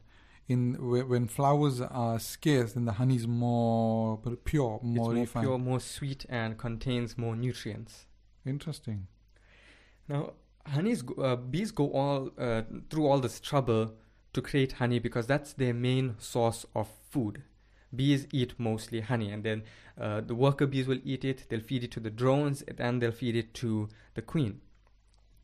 in 0.48 0.74
wh- 0.74 1.08
when 1.08 1.26
flowers 1.28 1.80
are 1.80 2.18
scarce, 2.18 2.72
then 2.72 2.84
the 2.84 2.92
honey 2.92 3.16
is 3.16 3.26
more 3.26 4.18
pure, 4.44 4.80
more 4.82 5.16
it's 5.16 5.34
more 5.34 5.42
pure, 5.42 5.58
more 5.58 5.80
sweet, 5.80 6.24
and 6.28 6.56
contains 6.56 7.18
more 7.18 7.34
nutrients. 7.34 8.06
Interesting. 8.44 9.08
Now, 10.08 10.34
honeys, 10.66 11.02
go- 11.02 11.22
uh, 11.22 11.36
bees 11.36 11.72
go 11.72 11.90
all 11.92 12.30
uh, 12.38 12.62
through 12.90 13.06
all 13.06 13.18
this 13.18 13.40
trouble 13.40 13.94
to 14.32 14.42
create 14.42 14.72
honey 14.72 14.98
because 14.98 15.26
that's 15.26 15.52
their 15.52 15.74
main 15.74 16.14
source 16.18 16.64
of 16.74 16.88
food. 17.10 17.42
Bees 17.94 18.26
eat 18.32 18.54
mostly 18.58 19.00
honey, 19.00 19.30
and 19.30 19.42
then 19.42 19.62
uh, 19.98 20.20
the 20.20 20.34
worker 20.34 20.66
bees 20.66 20.86
will 20.86 21.00
eat 21.04 21.24
it. 21.24 21.46
They'll 21.48 21.60
feed 21.60 21.84
it 21.84 21.90
to 21.92 22.00
the 22.00 22.10
drones, 22.10 22.62
and 22.78 23.00
they'll 23.00 23.10
feed 23.12 23.36
it 23.36 23.54
to 23.54 23.88
the 24.14 24.22
queen. 24.22 24.60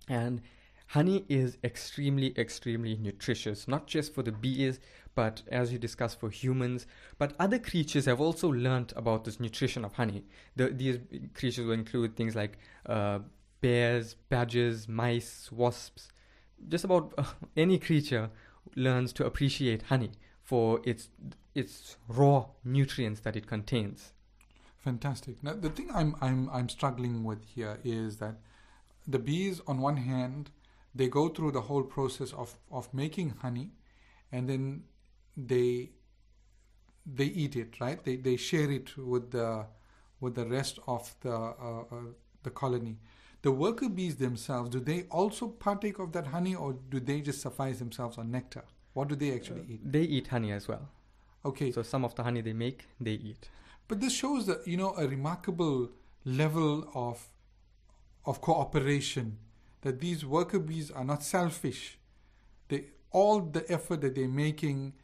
And 0.08 0.42
honey 0.92 1.24
is 1.26 1.56
extremely, 1.64 2.38
extremely 2.38 2.96
nutritious, 2.96 3.66
not 3.66 3.86
just 3.86 4.12
for 4.12 4.22
the 4.22 4.30
bees, 4.30 4.78
but 5.14 5.40
as 5.50 5.72
you 5.72 5.78
discussed, 5.78 6.20
for 6.20 6.28
humans. 6.28 6.86
But 7.16 7.34
other 7.38 7.58
creatures 7.58 8.04
have 8.04 8.20
also 8.20 8.48
learnt 8.48 8.92
about 8.94 9.24
this 9.24 9.40
nutrition 9.40 9.86
of 9.86 9.94
honey. 9.94 10.24
The, 10.54 10.68
these 10.68 10.98
creatures 11.32 11.64
will 11.64 11.72
include 11.72 12.14
things 12.14 12.34
like 12.36 12.58
uh, 12.84 13.20
bears, 13.62 14.16
badgers, 14.28 14.86
mice, 14.86 15.50
wasps. 15.50 16.08
Just 16.68 16.84
about 16.84 17.14
uh, 17.16 17.24
any 17.56 17.78
creature 17.78 18.28
learns 18.76 19.14
to 19.14 19.24
appreciate 19.24 19.84
honey 19.84 20.10
for 20.42 20.80
its 20.84 21.08
its 21.54 21.96
raw 22.08 22.46
nutrients 22.64 23.20
that 23.20 23.34
it 23.34 23.46
contains. 23.46 24.12
Fantastic. 24.78 25.42
Now 25.42 25.54
the 25.54 25.70
thing 25.70 25.88
I'm 25.94 26.16
I'm 26.20 26.50
I'm 26.50 26.68
struggling 26.68 27.24
with 27.24 27.42
here 27.44 27.78
is 27.82 28.18
that 28.18 28.36
the 29.06 29.18
bees 29.18 29.60
on 29.66 29.80
one 29.80 29.96
hand 29.96 30.50
they 30.94 31.08
go 31.08 31.28
through 31.28 31.52
the 31.52 31.60
whole 31.60 31.82
process 31.82 32.32
of 32.32 32.54
of 32.70 32.92
making 32.92 33.30
honey 33.42 33.70
and 34.30 34.48
then 34.48 34.84
they 35.36 35.90
they 37.06 37.24
eat 37.24 37.56
it 37.56 37.80
right 37.80 38.04
they 38.04 38.16
they 38.16 38.36
share 38.36 38.70
it 38.70 38.96
with 38.96 39.30
the 39.30 39.66
with 40.20 40.34
the 40.34 40.46
rest 40.46 40.78
of 40.86 41.14
the 41.20 41.32
uh, 41.32 41.84
uh, 41.90 41.96
the 42.42 42.50
colony 42.50 42.98
the 43.42 43.50
worker 43.50 43.88
bees 43.88 44.16
themselves 44.16 44.70
do 44.70 44.80
they 44.80 45.04
also 45.10 45.48
partake 45.48 45.98
of 45.98 46.12
that 46.12 46.26
honey 46.28 46.54
or 46.54 46.74
do 46.90 47.00
they 47.00 47.20
just 47.20 47.40
suffice 47.40 47.78
themselves 47.78 48.18
on 48.18 48.30
nectar 48.30 48.64
what 48.94 49.08
do 49.08 49.14
they 49.14 49.34
actually 49.34 49.64
eat 49.68 49.92
They 49.92 50.02
eat 50.02 50.28
honey 50.28 50.52
as 50.52 50.68
well. 50.68 50.88
Okay. 51.44 51.72
So 51.72 51.82
some 51.82 52.04
of 52.04 52.14
the 52.14 52.22
honey 52.22 52.40
they 52.40 52.52
make, 52.52 52.86
they 53.00 53.12
eat. 53.12 53.48
But 53.88 54.00
this 54.00 54.12
shows 54.12 54.46
that 54.46 54.66
you 54.66 54.76
know 54.76 54.94
a 54.96 55.06
remarkable 55.06 55.90
level 56.24 56.88
of 56.94 57.26
of 58.24 58.40
cooperation. 58.40 59.38
That 59.82 60.00
these 60.00 60.24
worker 60.24 60.58
bees 60.58 60.90
are 60.90 61.04
not 61.04 61.22
selfish. 61.22 61.98
They 62.68 62.86
all 63.10 63.40
the 63.40 63.70
effort 63.70 64.00
that 64.00 64.14
they're 64.14 64.28
making, 64.28 64.94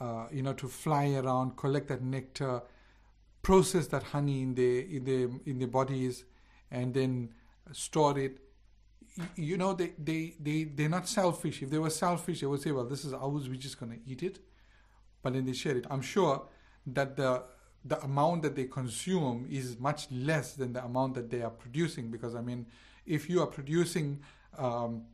uh, 0.00 0.26
you 0.30 0.42
know, 0.42 0.52
to 0.54 0.68
fly 0.68 1.14
around, 1.14 1.56
collect 1.56 1.88
that 1.88 2.02
nectar, 2.02 2.62
process 3.42 3.86
that 3.88 4.02
honey 4.02 4.42
in 4.42 4.54
their 4.54 4.80
in 4.80 5.04
their 5.04 5.28
in 5.46 5.58
their 5.58 5.68
bodies, 5.68 6.24
and 6.70 6.92
then 6.92 7.30
store 7.72 8.18
it. 8.18 8.38
You 9.36 9.56
know, 9.56 9.72
they 9.72 9.92
they 9.98 10.34
they 10.40 10.64
they're 10.64 10.88
not 10.88 11.08
selfish. 11.08 11.62
If 11.62 11.70
they 11.70 11.78
were 11.78 11.90
selfish, 11.90 12.40
they 12.40 12.46
would 12.46 12.60
say, 12.60 12.72
"Well, 12.72 12.84
this 12.84 13.04
is 13.04 13.12
ours. 13.14 13.48
We're 13.48 13.56
just 13.56 13.78
gonna 13.80 13.98
eat 14.06 14.22
it." 14.22 14.40
But 15.22 15.32
then 15.32 15.46
they 15.46 15.54
share 15.54 15.76
it. 15.76 15.86
I'm 15.88 16.02
sure 16.02 16.46
that 16.86 17.16
the 17.16 17.44
the 17.86 18.02
amount 18.02 18.42
that 18.42 18.56
they 18.56 18.64
consume 18.64 19.46
is 19.50 19.78
much 19.78 20.10
less 20.10 20.54
than 20.54 20.72
the 20.72 20.84
amount 20.84 21.14
that 21.14 21.30
they 21.30 21.42
are 21.42 21.50
producing 21.50 22.10
because 22.10 22.34
i 22.34 22.40
mean 22.40 22.66
if 23.06 23.28
you 23.28 23.40
are 23.40 23.46
producing 23.46 24.20
um, 24.58 25.04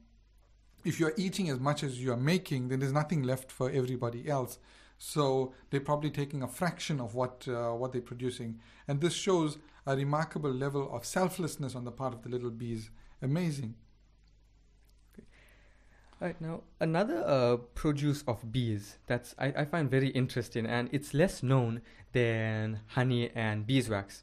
if 0.84 0.98
you 0.98 1.06
are 1.06 1.14
eating 1.16 1.48
as 1.48 1.60
much 1.60 1.82
as 1.82 2.00
you 2.00 2.12
are 2.12 2.16
making 2.16 2.68
then 2.68 2.80
there's 2.80 2.92
nothing 2.92 3.22
left 3.22 3.50
for 3.50 3.70
everybody 3.70 4.28
else. 4.28 4.58
So 5.04 5.52
they're 5.70 5.80
probably 5.80 6.10
taking 6.10 6.44
a 6.44 6.48
fraction 6.48 7.00
of 7.00 7.16
what 7.16 7.48
uh, 7.48 7.72
what 7.72 7.92
they're 7.92 8.00
producing. 8.00 8.60
And 8.86 9.00
this 9.00 9.14
shows 9.14 9.58
a 9.84 9.96
remarkable 9.96 10.52
level 10.52 10.94
of 10.94 11.04
selflessness 11.04 11.74
on 11.74 11.84
the 11.84 11.90
part 11.90 12.14
of 12.14 12.22
the 12.22 12.28
little 12.28 12.50
bees. 12.50 12.88
Amazing. 13.20 13.74
Right 16.20 16.40
now, 16.40 16.62
another 16.78 17.24
uh, 17.26 17.56
produce 17.74 18.22
of 18.28 18.52
bees 18.52 18.98
that's 19.08 19.34
I, 19.40 19.46
I 19.46 19.64
find 19.64 19.90
very 19.90 20.10
interesting, 20.10 20.66
and 20.66 20.88
it's 20.92 21.12
less 21.14 21.42
known 21.42 21.82
than 22.12 22.78
honey 22.86 23.30
and 23.34 23.66
beeswax. 23.66 24.22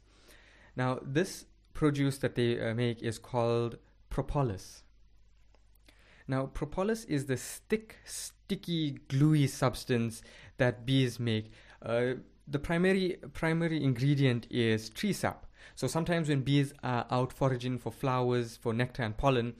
Now, 0.74 0.98
this 1.02 1.44
produce 1.74 2.18
that 2.18 2.34
they 2.34 2.60
uh, 2.60 2.74
make 2.74 3.02
is 3.02 3.18
called 3.18 3.78
propolis. 4.08 4.82
Now, 6.26 6.46
propolis 6.46 7.04
is 7.04 7.26
the 7.26 7.36
stick, 7.36 7.96
sticky, 8.04 8.98
gluey 9.08 9.46
substance 9.46 10.22
that 10.58 10.86
bees 10.86 11.18
make. 11.18 11.50
Uh, 11.82 12.14
the 12.46 12.58
primary 12.58 13.18
primary 13.32 13.82
ingredient 13.82 14.46
is 14.50 14.90
tree 14.90 15.12
sap. 15.12 15.46
So 15.74 15.86
sometimes 15.86 16.28
when 16.28 16.42
bees 16.42 16.72
are 16.82 17.06
out 17.10 17.32
foraging 17.32 17.78
for 17.78 17.92
flowers, 17.92 18.56
for 18.56 18.72
nectar 18.72 19.02
and 19.02 19.16
pollen, 19.16 19.54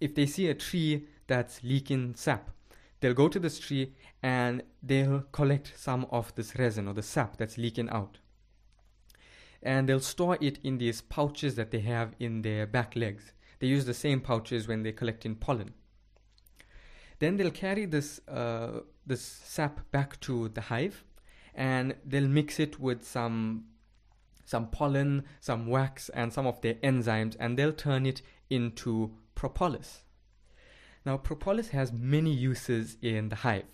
if 0.00 0.14
they 0.14 0.26
see 0.26 0.48
a 0.48 0.54
tree 0.54 1.06
that's 1.26 1.62
leaking 1.62 2.14
sap, 2.16 2.50
they'll 3.00 3.14
go 3.14 3.28
to 3.28 3.38
this 3.38 3.58
tree 3.58 3.94
and 4.22 4.62
they'll 4.82 5.24
collect 5.32 5.72
some 5.76 6.06
of 6.10 6.34
this 6.34 6.58
resin 6.58 6.88
or 6.88 6.94
the 6.94 7.02
sap 7.02 7.36
that's 7.36 7.58
leaking 7.58 7.88
out. 7.90 8.18
And 9.62 9.88
they'll 9.88 10.00
store 10.00 10.38
it 10.40 10.58
in 10.64 10.78
these 10.78 11.00
pouches 11.00 11.54
that 11.54 11.70
they 11.70 11.80
have 11.80 12.14
in 12.18 12.42
their 12.42 12.66
back 12.66 12.96
legs. 12.96 13.32
They 13.60 13.68
use 13.68 13.84
the 13.84 13.94
same 13.94 14.20
pouches 14.20 14.66
when 14.66 14.82
they're 14.82 14.92
collecting 14.92 15.36
pollen. 15.36 15.74
Then 17.20 17.36
they'll 17.36 17.52
carry 17.52 17.84
this 17.84 18.20
uh, 18.26 18.80
this 19.06 19.22
sap 19.22 19.88
back 19.92 20.18
to 20.22 20.48
the 20.48 20.62
hive, 20.62 21.04
and 21.54 21.94
they'll 22.04 22.26
mix 22.26 22.58
it 22.58 22.80
with 22.80 23.06
some 23.06 23.66
some 24.44 24.66
pollen, 24.66 25.24
some 25.40 25.68
wax, 25.68 26.08
and 26.08 26.32
some 26.32 26.46
of 26.46 26.60
their 26.60 26.74
enzymes, 26.74 27.36
and 27.38 27.56
they'll 27.56 27.72
turn 27.72 28.06
it 28.06 28.22
into 28.50 29.12
propolis. 29.36 30.02
Now, 31.06 31.16
propolis 31.16 31.68
has 31.68 31.92
many 31.92 32.32
uses 32.32 32.96
in 33.00 33.28
the 33.28 33.36
hive. 33.36 33.64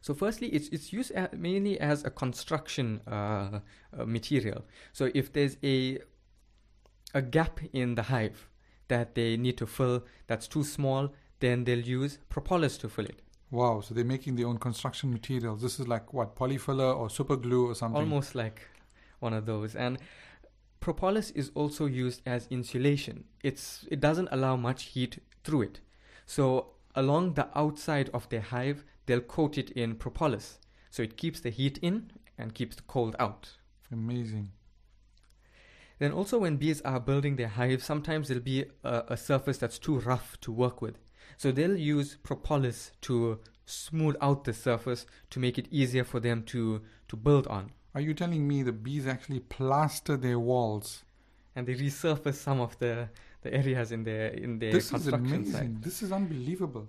So, 0.00 0.14
firstly, 0.14 0.48
it's 0.48 0.68
it's 0.68 0.92
used 0.92 1.12
mainly 1.32 1.78
as 1.80 2.04
a 2.04 2.10
construction 2.10 3.00
uh, 3.06 3.60
uh, 3.98 4.04
material. 4.06 4.64
So, 4.92 5.10
if 5.14 5.32
there's 5.32 5.56
a 5.62 5.98
a 7.14 7.22
gap 7.22 7.60
in 7.72 7.94
the 7.96 8.04
hive 8.04 8.48
that 8.88 9.14
they 9.14 9.36
need 9.36 9.56
to 9.58 9.66
fill 9.66 10.04
that's 10.26 10.46
too 10.48 10.64
small, 10.64 11.12
then 11.40 11.64
they'll 11.64 11.78
use 11.78 12.18
propolis 12.28 12.78
to 12.78 12.88
fill 12.88 13.06
it. 13.06 13.20
wow 13.50 13.80
so 13.80 13.94
they're 13.94 14.12
making 14.16 14.36
their 14.36 14.46
own 14.46 14.58
construction 14.58 15.10
materials 15.12 15.60
this 15.60 15.80
is 15.80 15.86
like 15.88 16.12
what 16.18 16.36
polyfiller 16.36 16.90
or 16.96 17.10
super 17.10 17.36
glue 17.36 17.64
or 17.70 17.74
something 17.74 18.00
Almost 18.02 18.36
like 18.36 18.58
one 19.20 19.34
of 19.34 19.46
those. 19.46 19.76
And 19.76 19.98
propolis 20.80 21.30
is 21.30 21.52
also 21.54 21.86
used 21.86 22.22
as 22.26 22.48
insulation. 22.50 23.24
It's 23.44 23.86
it 23.90 24.00
doesn't 24.00 24.28
allow 24.32 24.56
much 24.56 24.84
heat 24.84 25.18
through 25.44 25.62
it. 25.62 25.80
So 26.26 26.72
along 26.94 27.34
the 27.34 27.48
outside 27.58 28.10
of 28.12 28.28
their 28.28 28.40
hive, 28.40 28.84
they'll 29.06 29.20
coat 29.20 29.58
it 29.58 29.70
in 29.70 29.96
propolis. 29.96 30.58
So 30.90 31.02
it 31.02 31.16
keeps 31.16 31.40
the 31.40 31.50
heat 31.50 31.78
in 31.82 32.10
and 32.36 32.54
keeps 32.54 32.76
the 32.76 32.82
cold 32.82 33.16
out. 33.18 33.56
amazing 33.92 34.50
Then 35.98 36.12
also 36.12 36.38
when 36.38 36.56
bees 36.56 36.80
are 36.82 37.00
building 37.00 37.36
their 37.36 37.48
hive, 37.48 37.82
sometimes 37.82 38.28
there'll 38.28 38.42
be 38.42 38.64
a, 38.82 39.04
a 39.08 39.16
surface 39.16 39.58
that's 39.58 39.78
too 39.78 39.98
rough 39.98 40.40
to 40.40 40.50
work 40.50 40.80
with. 40.80 40.98
So 41.36 41.52
they'll 41.52 41.76
use 41.76 42.16
propolis 42.22 42.92
to 43.02 43.38
smooth 43.66 44.16
out 44.20 44.44
the 44.44 44.52
surface 44.52 45.06
to 45.30 45.38
make 45.38 45.58
it 45.58 45.68
easier 45.70 46.04
for 46.04 46.18
them 46.20 46.42
to, 46.44 46.82
to 47.08 47.16
build 47.16 47.46
on. 47.46 47.70
are 47.94 48.00
you 48.00 48.14
telling 48.14 48.46
me 48.48 48.62
the 48.62 48.72
bees 48.72 49.06
actually 49.06 49.40
plaster 49.40 50.16
their 50.16 50.38
walls 50.38 51.04
and 51.54 51.66
they 51.66 51.74
resurface 51.74 52.34
some 52.34 52.60
of 52.60 52.78
the, 52.78 53.08
the 53.42 53.52
areas 53.52 53.92
in 53.92 54.04
their 54.04 54.28
in 54.28 54.58
their 54.58 54.72
this 54.72 54.92
is 54.92 55.06
amazing 55.08 55.52
sight. 55.52 55.82
this 55.82 56.02
is 56.02 56.12
unbelievable 56.12 56.88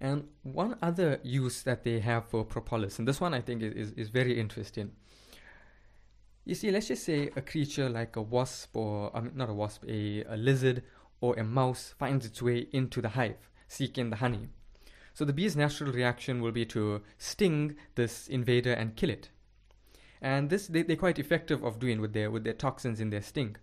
And 0.00 0.28
one 0.42 0.76
other 0.82 1.20
use 1.22 1.62
that 1.62 1.84
they 1.84 2.00
have 2.00 2.26
for 2.26 2.44
propolis, 2.44 2.98
and 2.98 3.08
this 3.08 3.20
one 3.20 3.32
I 3.32 3.40
think 3.40 3.62
is, 3.62 3.72
is, 3.74 3.92
is 3.92 4.08
very 4.10 4.38
interesting. 4.38 4.90
You 6.44 6.54
see, 6.54 6.70
let's 6.70 6.88
just 6.88 7.04
say 7.04 7.30
a 7.36 7.40
creature 7.40 7.88
like 7.88 8.16
a 8.16 8.22
wasp, 8.22 8.76
or 8.76 9.16
um, 9.16 9.30
not 9.34 9.48
a 9.48 9.54
wasp, 9.54 9.84
a, 9.88 10.24
a 10.24 10.36
lizard 10.36 10.82
or 11.20 11.34
a 11.36 11.44
mouse 11.44 11.94
finds 11.98 12.26
its 12.26 12.42
way 12.42 12.68
into 12.72 13.00
the 13.00 13.10
hive 13.10 13.48
seeking 13.66 14.10
the 14.10 14.16
honey. 14.16 14.48
So 15.14 15.24
the 15.24 15.32
bee's 15.32 15.56
natural 15.56 15.92
reaction 15.92 16.42
will 16.42 16.52
be 16.52 16.66
to 16.66 17.00
sting 17.18 17.76
this 17.94 18.28
invader 18.28 18.72
and 18.72 18.96
kill 18.96 19.10
it. 19.10 19.30
And 20.20 20.50
this 20.50 20.66
they, 20.66 20.82
they're 20.82 20.96
quite 20.96 21.18
effective 21.18 21.64
of 21.64 21.78
doing 21.78 22.00
with 22.00 22.12
their 22.12 22.30
with 22.30 22.44
their 22.44 22.52
toxins 22.52 23.00
in 23.00 23.10
their 23.10 23.22
sting. 23.22 23.56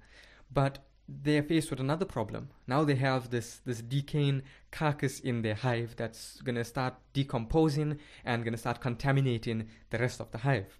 But 0.51 0.79
they're 1.23 1.43
faced 1.43 1.69
with 1.69 1.79
another 1.79 2.05
problem. 2.05 2.49
Now 2.67 2.83
they 2.83 2.95
have 2.95 3.29
this 3.29 3.61
this 3.65 3.81
decaying 3.81 4.43
carcass 4.71 5.19
in 5.19 5.41
their 5.41 5.55
hive 5.55 5.95
that's 5.97 6.41
gonna 6.41 6.63
start 6.63 6.95
decomposing 7.13 7.99
and 8.23 8.43
gonna 8.43 8.57
start 8.57 8.81
contaminating 8.81 9.67
the 9.89 9.97
rest 9.97 10.19
of 10.21 10.31
the 10.31 10.39
hive. 10.39 10.79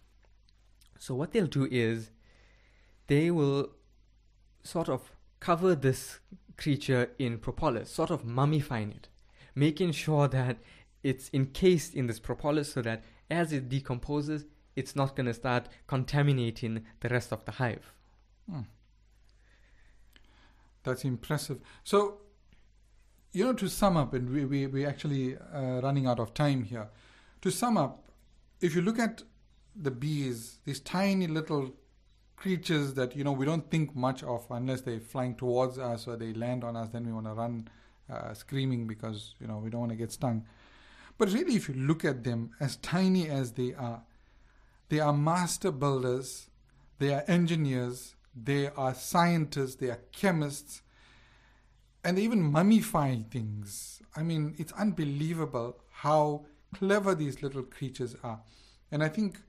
So 0.98 1.16
what 1.16 1.32
they'll 1.32 1.48
do 1.48 1.68
is 1.70 2.12
they 3.08 3.32
will 3.32 3.72
sort 4.64 4.90
of 4.90 5.12
cover 5.40 5.76
this 5.76 6.20
creature 6.58 7.10
in 7.18 7.40
propolis, 7.40 7.90
sort 7.90 8.12
of 8.12 8.24
mummifying 8.24 8.96
it, 8.96 9.10
making 9.56 9.92
sure 9.92 10.28
that 10.28 10.58
it's 11.04 11.30
encased 11.34 11.96
in 11.96 12.08
this 12.08 12.20
propolis 12.20 12.74
so 12.74 12.82
that 12.84 13.04
as 13.30 13.52
it 13.52 13.68
decomposes, 13.68 14.46
it's 14.76 14.96
not 14.96 15.16
going 15.16 15.26
to 15.26 15.34
start 15.34 15.68
contaminating 15.88 16.86
the 17.00 17.10
rest 17.10 17.34
of 17.34 17.44
the 17.46 17.54
hive. 17.54 17.94
Hmm. 18.50 18.62
That's 20.84 21.06
impressive. 21.06 21.60
So, 21.84 22.18
you 23.32 23.46
know, 23.46 23.54
to 23.54 23.70
sum 23.70 23.98
up, 23.98 24.14
and 24.14 24.30
we, 24.30 24.46
we, 24.46 24.68
we're 24.68 24.90
actually 24.90 25.38
uh, 25.38 25.82
running 25.82 26.08
out 26.08 26.20
of 26.20 26.34
time 26.34 26.64
here. 26.64 26.90
To 27.42 27.52
sum 27.52 27.78
up, 27.78 28.10
if 28.60 28.76
you 28.76 28.82
look 28.82 29.00
at 29.00 29.24
the 29.76 29.92
bees, 29.92 30.60
these 30.66 30.80
tiny 30.80 31.28
little 31.28 31.74
creatures 32.36 32.96
that, 32.96 33.16
you 33.16 33.24
know, 33.24 33.32
we 33.32 33.46
don't 33.46 33.70
think 33.70 33.96
much 33.96 34.24
of 34.24 34.46
unless 34.50 34.82
they're 34.82 35.00
flying 35.00 35.36
towards 35.36 35.78
us 35.78 36.08
or 36.08 36.18
they 36.18 36.34
land 36.34 36.64
on 36.64 36.76
us, 36.76 36.90
then 36.90 37.06
we 37.06 37.12
want 37.12 37.28
to 37.28 37.34
run 37.34 37.68
uh, 38.12 38.34
screaming 38.34 38.88
because, 38.88 39.36
you 39.40 39.48
know, 39.48 39.58
we 39.58 39.70
don't 39.70 39.82
want 39.82 39.92
to 39.92 39.98
get 39.98 40.12
stung. 40.12 40.46
But 41.18 41.32
really, 41.32 41.56
if 41.56 41.70
you 41.70 41.76
look 41.76 42.04
at 42.04 42.24
them, 42.24 42.52
as 42.60 42.78
tiny 42.78 43.30
as 43.30 43.54
they 43.54 43.74
are, 43.76 44.02
they 44.90 45.00
are 45.00 45.14
master 45.14 45.72
builders, 45.72 46.50
they 47.00 47.14
are 47.14 47.24
engineers, 47.28 48.16
they 48.36 48.70
are 48.70 48.94
scientists, 48.94 49.76
they 49.76 49.90
are 49.90 50.00
chemists, 50.12 50.82
and 52.04 52.18
they 52.18 52.22
even 52.22 52.52
mummify 52.52 53.30
things. 53.30 54.02
I 54.16 54.24
mean, 54.24 54.56
it's 54.58 54.72
unbelievable 54.74 55.78
how 55.90 56.46
clever 56.74 57.14
these 57.14 57.44
little 57.44 57.64
creatures 57.64 58.16
are. 58.24 58.42
And 58.92 59.04
I 59.04 59.10
think 59.10 59.40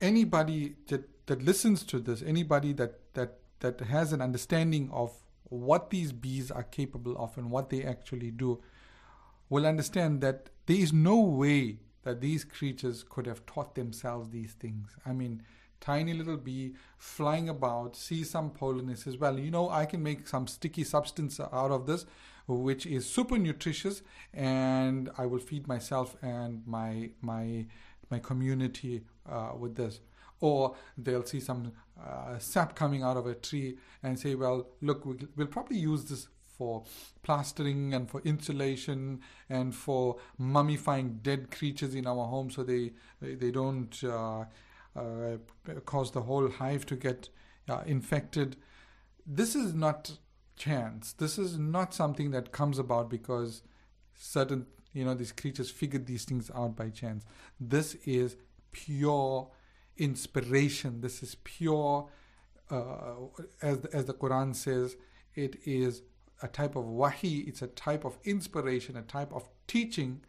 anybody 0.00 0.74
that, 0.88 1.08
that 1.26 1.42
listens 1.42 1.82
to 1.84 2.00
this, 2.00 2.22
anybody 2.22 2.72
that, 2.74 3.14
that, 3.14 3.38
that 3.60 3.80
has 3.80 4.12
an 4.12 4.20
understanding 4.20 4.90
of 4.92 5.12
what 5.44 5.90
these 5.90 6.12
bees 6.12 6.50
are 6.50 6.64
capable 6.64 7.16
of 7.16 7.36
and 7.38 7.50
what 7.50 7.70
they 7.70 7.84
actually 7.84 8.30
do, 8.30 8.60
will 9.48 9.66
understand 9.66 10.20
that 10.20 10.50
there 10.66 10.76
is 10.76 10.92
no 10.92 11.20
way 11.20 11.78
that 12.02 12.20
these 12.20 12.44
creatures 12.44 13.04
could 13.08 13.26
have 13.26 13.46
taught 13.46 13.74
themselves 13.74 14.30
these 14.30 14.52
things. 14.52 14.94
I 15.04 15.12
mean, 15.12 15.42
tiny 15.80 16.14
little 16.14 16.36
bee 16.36 16.74
flying 16.98 17.48
about, 17.48 17.96
see 17.96 18.24
some 18.24 18.50
pollen, 18.50 18.88
and 18.88 18.98
says, 18.98 19.16
Well, 19.16 19.38
you 19.38 19.50
know, 19.50 19.68
I 19.70 19.86
can 19.86 20.02
make 20.02 20.26
some 20.28 20.46
sticky 20.46 20.84
substance 20.84 21.40
out 21.40 21.70
of 21.70 21.86
this. 21.86 22.06
which 22.48 22.86
is 22.86 23.04
super 23.06 23.38
nutritious, 23.38 24.02
and 24.32 25.10
I 25.18 25.26
will 25.26 25.40
feed 25.40 25.66
myself 25.66 26.16
and 26.22 26.62
my 26.66 27.10
my 27.20 27.66
my 28.10 28.18
community 28.20 29.02
uh, 29.28 29.52
with 29.58 29.74
this. 29.76 30.00
Or 30.40 30.76
they'll 30.98 31.24
see 31.24 31.40
some 31.40 31.72
uh, 31.98 32.38
sap 32.38 32.76
coming 32.76 33.02
out 33.02 33.16
of 33.16 33.26
a 33.26 33.34
tree 33.34 33.78
and 34.02 34.18
say, 34.18 34.34
"Well, 34.34 34.68
look, 34.80 35.04
we'll 35.04 35.46
probably 35.48 35.78
use 35.78 36.04
this 36.04 36.28
for 36.56 36.84
plastering 37.22 37.92
and 37.94 38.10
for 38.10 38.20
insulation 38.22 39.20
and 39.48 39.74
for 39.74 40.16
mummifying 40.40 41.22
dead 41.22 41.50
creatures 41.50 41.94
in 41.94 42.06
our 42.06 42.26
home 42.26 42.50
so 42.50 42.62
they 42.62 42.92
they 43.20 43.50
don't 43.50 44.02
uh, 44.04 44.44
uh, 44.96 45.36
cause 45.84 46.10
the 46.12 46.22
whole 46.22 46.50
hive 46.50 46.86
to 46.86 46.96
get 46.96 47.28
uh, 47.68 47.82
infected. 47.86 48.56
This 49.26 49.54
is 49.54 49.74
not 49.74 50.18
chance. 50.56 51.12
This 51.12 51.38
is 51.38 51.58
not 51.58 51.94
something 51.94 52.30
that 52.30 52.52
comes 52.52 52.78
about 52.78 53.10
because 53.10 53.62
certain 54.14 54.66
you 54.92 55.04
know 55.04 55.14
these 55.14 55.32
creatures 55.32 55.70
figured 55.70 56.06
these 56.06 56.24
things 56.24 56.50
out 56.54 56.76
by 56.76 56.88
chance. 56.88 57.24
This 57.60 57.94
is 58.04 58.36
pure 58.72 59.50
inspiration. 59.98 61.00
This 61.00 61.22
is 61.22 61.36
pure, 61.44 62.08
uh, 62.70 63.14
as 63.62 63.84
as 63.86 64.06
the 64.06 64.14
Quran 64.14 64.54
says, 64.54 64.96
it 65.34 65.56
is 65.64 66.02
a 66.42 66.48
type 66.48 66.76
of 66.76 66.84
wahi, 66.84 67.44
it's 67.46 67.62
a 67.62 67.66
type 67.66 68.04
of 68.04 68.18
inspiration, 68.24 68.96
a 68.96 69.02
type 69.02 69.32
of 69.32 69.48
teaching 69.66 70.22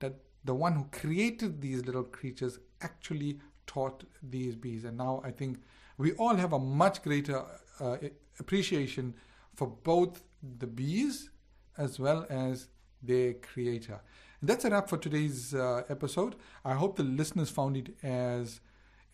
that 0.00 0.14
the 0.44 0.54
one 0.54 0.74
who 0.74 0.84
created 0.90 1.60
these 1.60 1.84
little 1.84 2.04
creatures 2.04 2.58
actually 2.80 3.38
taught 3.72 4.04
these 4.22 4.54
bees. 4.56 4.84
And 4.84 4.96
now 4.96 5.22
I 5.24 5.30
think 5.30 5.58
we 5.98 6.12
all 6.12 6.36
have 6.36 6.52
a 6.52 6.58
much 6.58 7.02
greater 7.02 7.44
uh, 7.80 7.96
appreciation 8.38 9.14
for 9.54 9.66
both 9.66 10.22
the 10.58 10.66
bees 10.66 11.30
as 11.78 11.98
well 11.98 12.26
as 12.28 12.68
their 13.02 13.34
creator. 13.34 14.00
And 14.40 14.48
that's 14.48 14.64
a 14.64 14.70
wrap 14.70 14.88
for 14.88 14.98
today's 14.98 15.54
uh, 15.54 15.82
episode. 15.88 16.36
I 16.64 16.74
hope 16.74 16.96
the 16.96 17.04
listeners 17.04 17.50
found 17.50 17.76
it 17.76 17.94
as 18.02 18.60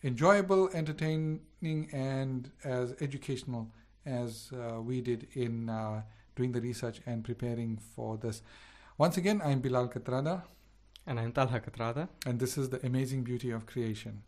enjoyable, 0.03 0.69
entertaining, 0.73 1.89
and 1.91 2.51
as 2.63 2.95
educational 2.99 3.67
as 4.05 4.51
uh, 4.53 4.81
we 4.81 5.01
did 5.01 5.27
in 5.33 5.69
uh, 5.69 6.01
doing 6.35 6.51
the 6.51 6.61
research 6.61 7.01
and 7.05 7.23
preparing 7.23 7.77
for 7.95 8.17
this. 8.17 8.41
Once 8.97 9.17
again, 9.17 9.41
I'm 9.43 9.59
Bilal 9.59 9.87
Katrada. 9.87 10.43
And 11.05 11.19
I'm 11.19 11.31
Talha 11.31 11.59
Katrada. 11.59 12.07
And 12.25 12.39
this 12.39 12.57
is 12.57 12.69
the 12.69 12.85
amazing 12.85 13.23
beauty 13.23 13.49
of 13.51 13.65
creation. 13.65 14.21